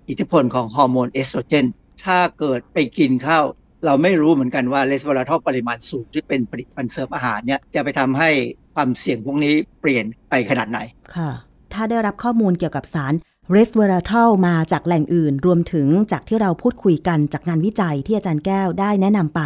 [0.10, 1.66] อิทธิพลของฮอร์โมนเอสโตรเจน
[2.04, 3.45] ถ้าเกิดไปกินเข้า
[3.86, 8.30] เราไม่รู้เหมือนกันว่า resveratrol ปริมาณสูงที่เป็นผลิตภัณฑ์เสริมอาหารเนี่ยจะไปทำให้
[8.76, 10.80] ความเสี่ยงพวกนี้เปลี่ยนไปขนาดไหน
[11.16, 11.32] ค่ะ
[11.74, 13.14] ถ้าได้รับข้อมูลเกี่ยวกับสาร
[13.51, 19.41] resveratrol มาจากแหล่งอื่น รวมถึงจากที่เราพูดคุยกันจากงานวิจัยที่อาจารย์แก้วได้แนะนำไป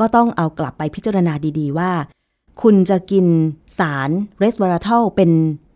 [0.00, 1.92] ก็ต้องเอากลับไปพิจารณาดีๆว่า
[2.62, 3.26] คุณจะกิน
[3.78, 5.30] สาร resveratrol เป็น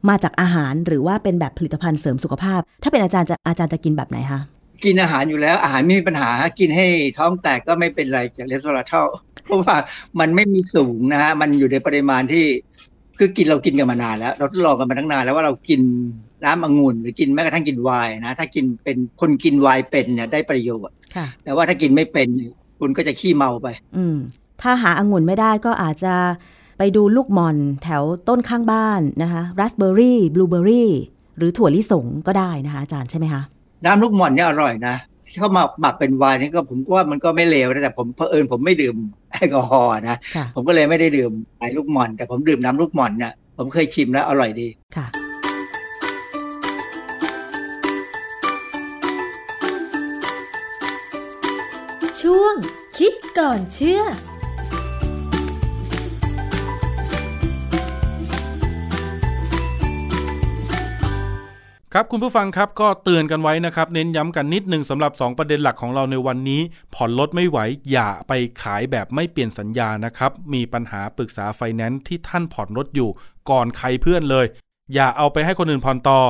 [0.08, 4.40] มาจากอาหารหรือว่าเป็นแบบผลิตภัณฑ์เสริมสุขภาพ ถ้าเป็นอาจารย์จะอาจารย์จะกินแบบไหนคะ
[4.84, 6.86] กินอาหารอยู่แล้ว อาหารไม่มีปัญหา กินให้
[7.18, 9.08] ท้องแตกก็ไม่เป็นไรจาก resveratrol
[9.44, 9.76] เพราะว่า
[10.20, 12.44] มันไม่มีสูงนะฮะ มันอยู่ในปริมาณที่
[13.18, 15.80] คือกินเรากินกันมานานแล้ว เราทดลองกันมาตั้งนานแล้วว่าเรากิน
[16.44, 24.16] น้ำองุ่นหรือกินแม้กระทั่งกินไวน์นะ ถ้ากินเป็นคนกินไวน์เป็นเนี่ยได้ประโยชน์ค่ะแต่ว่าถ้ากินไม่เป็นเนี่ยคุณก็จะขี้เมาไป อืม
[24.62, 26.14] ถ้าหาองุ่นไม่ได้ก็อาจจะ
[26.78, 30.90] ไปดูลูกหม่อนแถวต้นข้างบ้านนะคะราสเบอร์รี่บลูเบอร์รี่
[31.36, 33.42] หรือถั่วลิสงก็ได้นะคะอาจารย์ใช่ไหมคะ
[33.84, 38.96] น้ำลูกหม่อนเนี่ยอร่อยนะที่เขามาหมักเป็นไวน์นี่ก็ผมก็ว่ามันก็ไม่เลวนะแต่ผมเผอิญผมไม่ดื่ม
[39.32, 45.06] แอลกอฮอล์นะค่ะผมก็เลยไม่ได้ดื่มไอ้ลูกหม่อน แต่ผมดื่มน้ำลูกหม่อนเนี่ยผมเคยชิมแล้วอร่อยดีค่ะ
[52.22, 52.54] ช่วง
[52.98, 54.02] คิดก่อนเชื่อ
[61.94, 66.60] ครับคุณผู้ฟังครับก็เตือนกันไว้นะครับ เน้นย้ำกันนิดหนึ่งสำหรับ 2 ประเด็นหลักของเราในวันนี้
[66.94, 67.58] ผ่อนรถไม่ไหว
[67.92, 68.32] อย่าไป
[68.62, 73.10] ขายแบบไม่เปลี่ยนสัญญานะครับ มีปัญหาปรึกษาไฟแนนซ์ที่ท่านผ่อนรถอยู่
[73.50, 74.46] ก่อนใครเพื่อนเลย
[74.94, 76.20] อย่าเอาไปให้คนอื่นผ่อนต่อ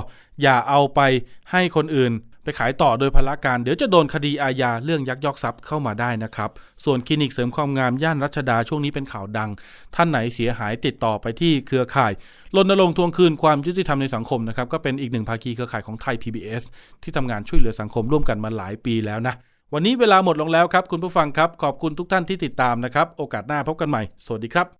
[0.42, 1.00] อย่าเอาไป
[1.50, 2.12] ให้คนอื่น
[2.43, 6.51] ไปขายต่อโดยพละการเดี๋ยวจะโดนคดีอาญาเรื่องยักยอกทรัพย์เข้ามาได้นะครับ
[6.84, 9.51] ส่วนคลินิกเสริมความงามย่านรัชดาช่วงนี้เป็นข่าวดัง
[9.95, 12.12] ท่านไหนเสียหายติดต่อไปที่เครือข่าย
[12.57, 16.62] รณรงค์ทวงคืนความยุติธรรมในสังคมนะครับก็เป็นอีกหนึ่งภาคีเครือข่ายของไทย PBS
[17.03, 19.34] ที่ทำงานช่วยเหลือสังคมร่วมกันมาหลายปีแล้วนะ
[19.74, 24.80] วันนี้เวลาหมดลงแล้วครับ คุณผู้ฟังครับ ขอบคุณทุกท่านที่ติดตามนะครับ โอกาสหน้าพบกันใหม่ สวัสดีครับ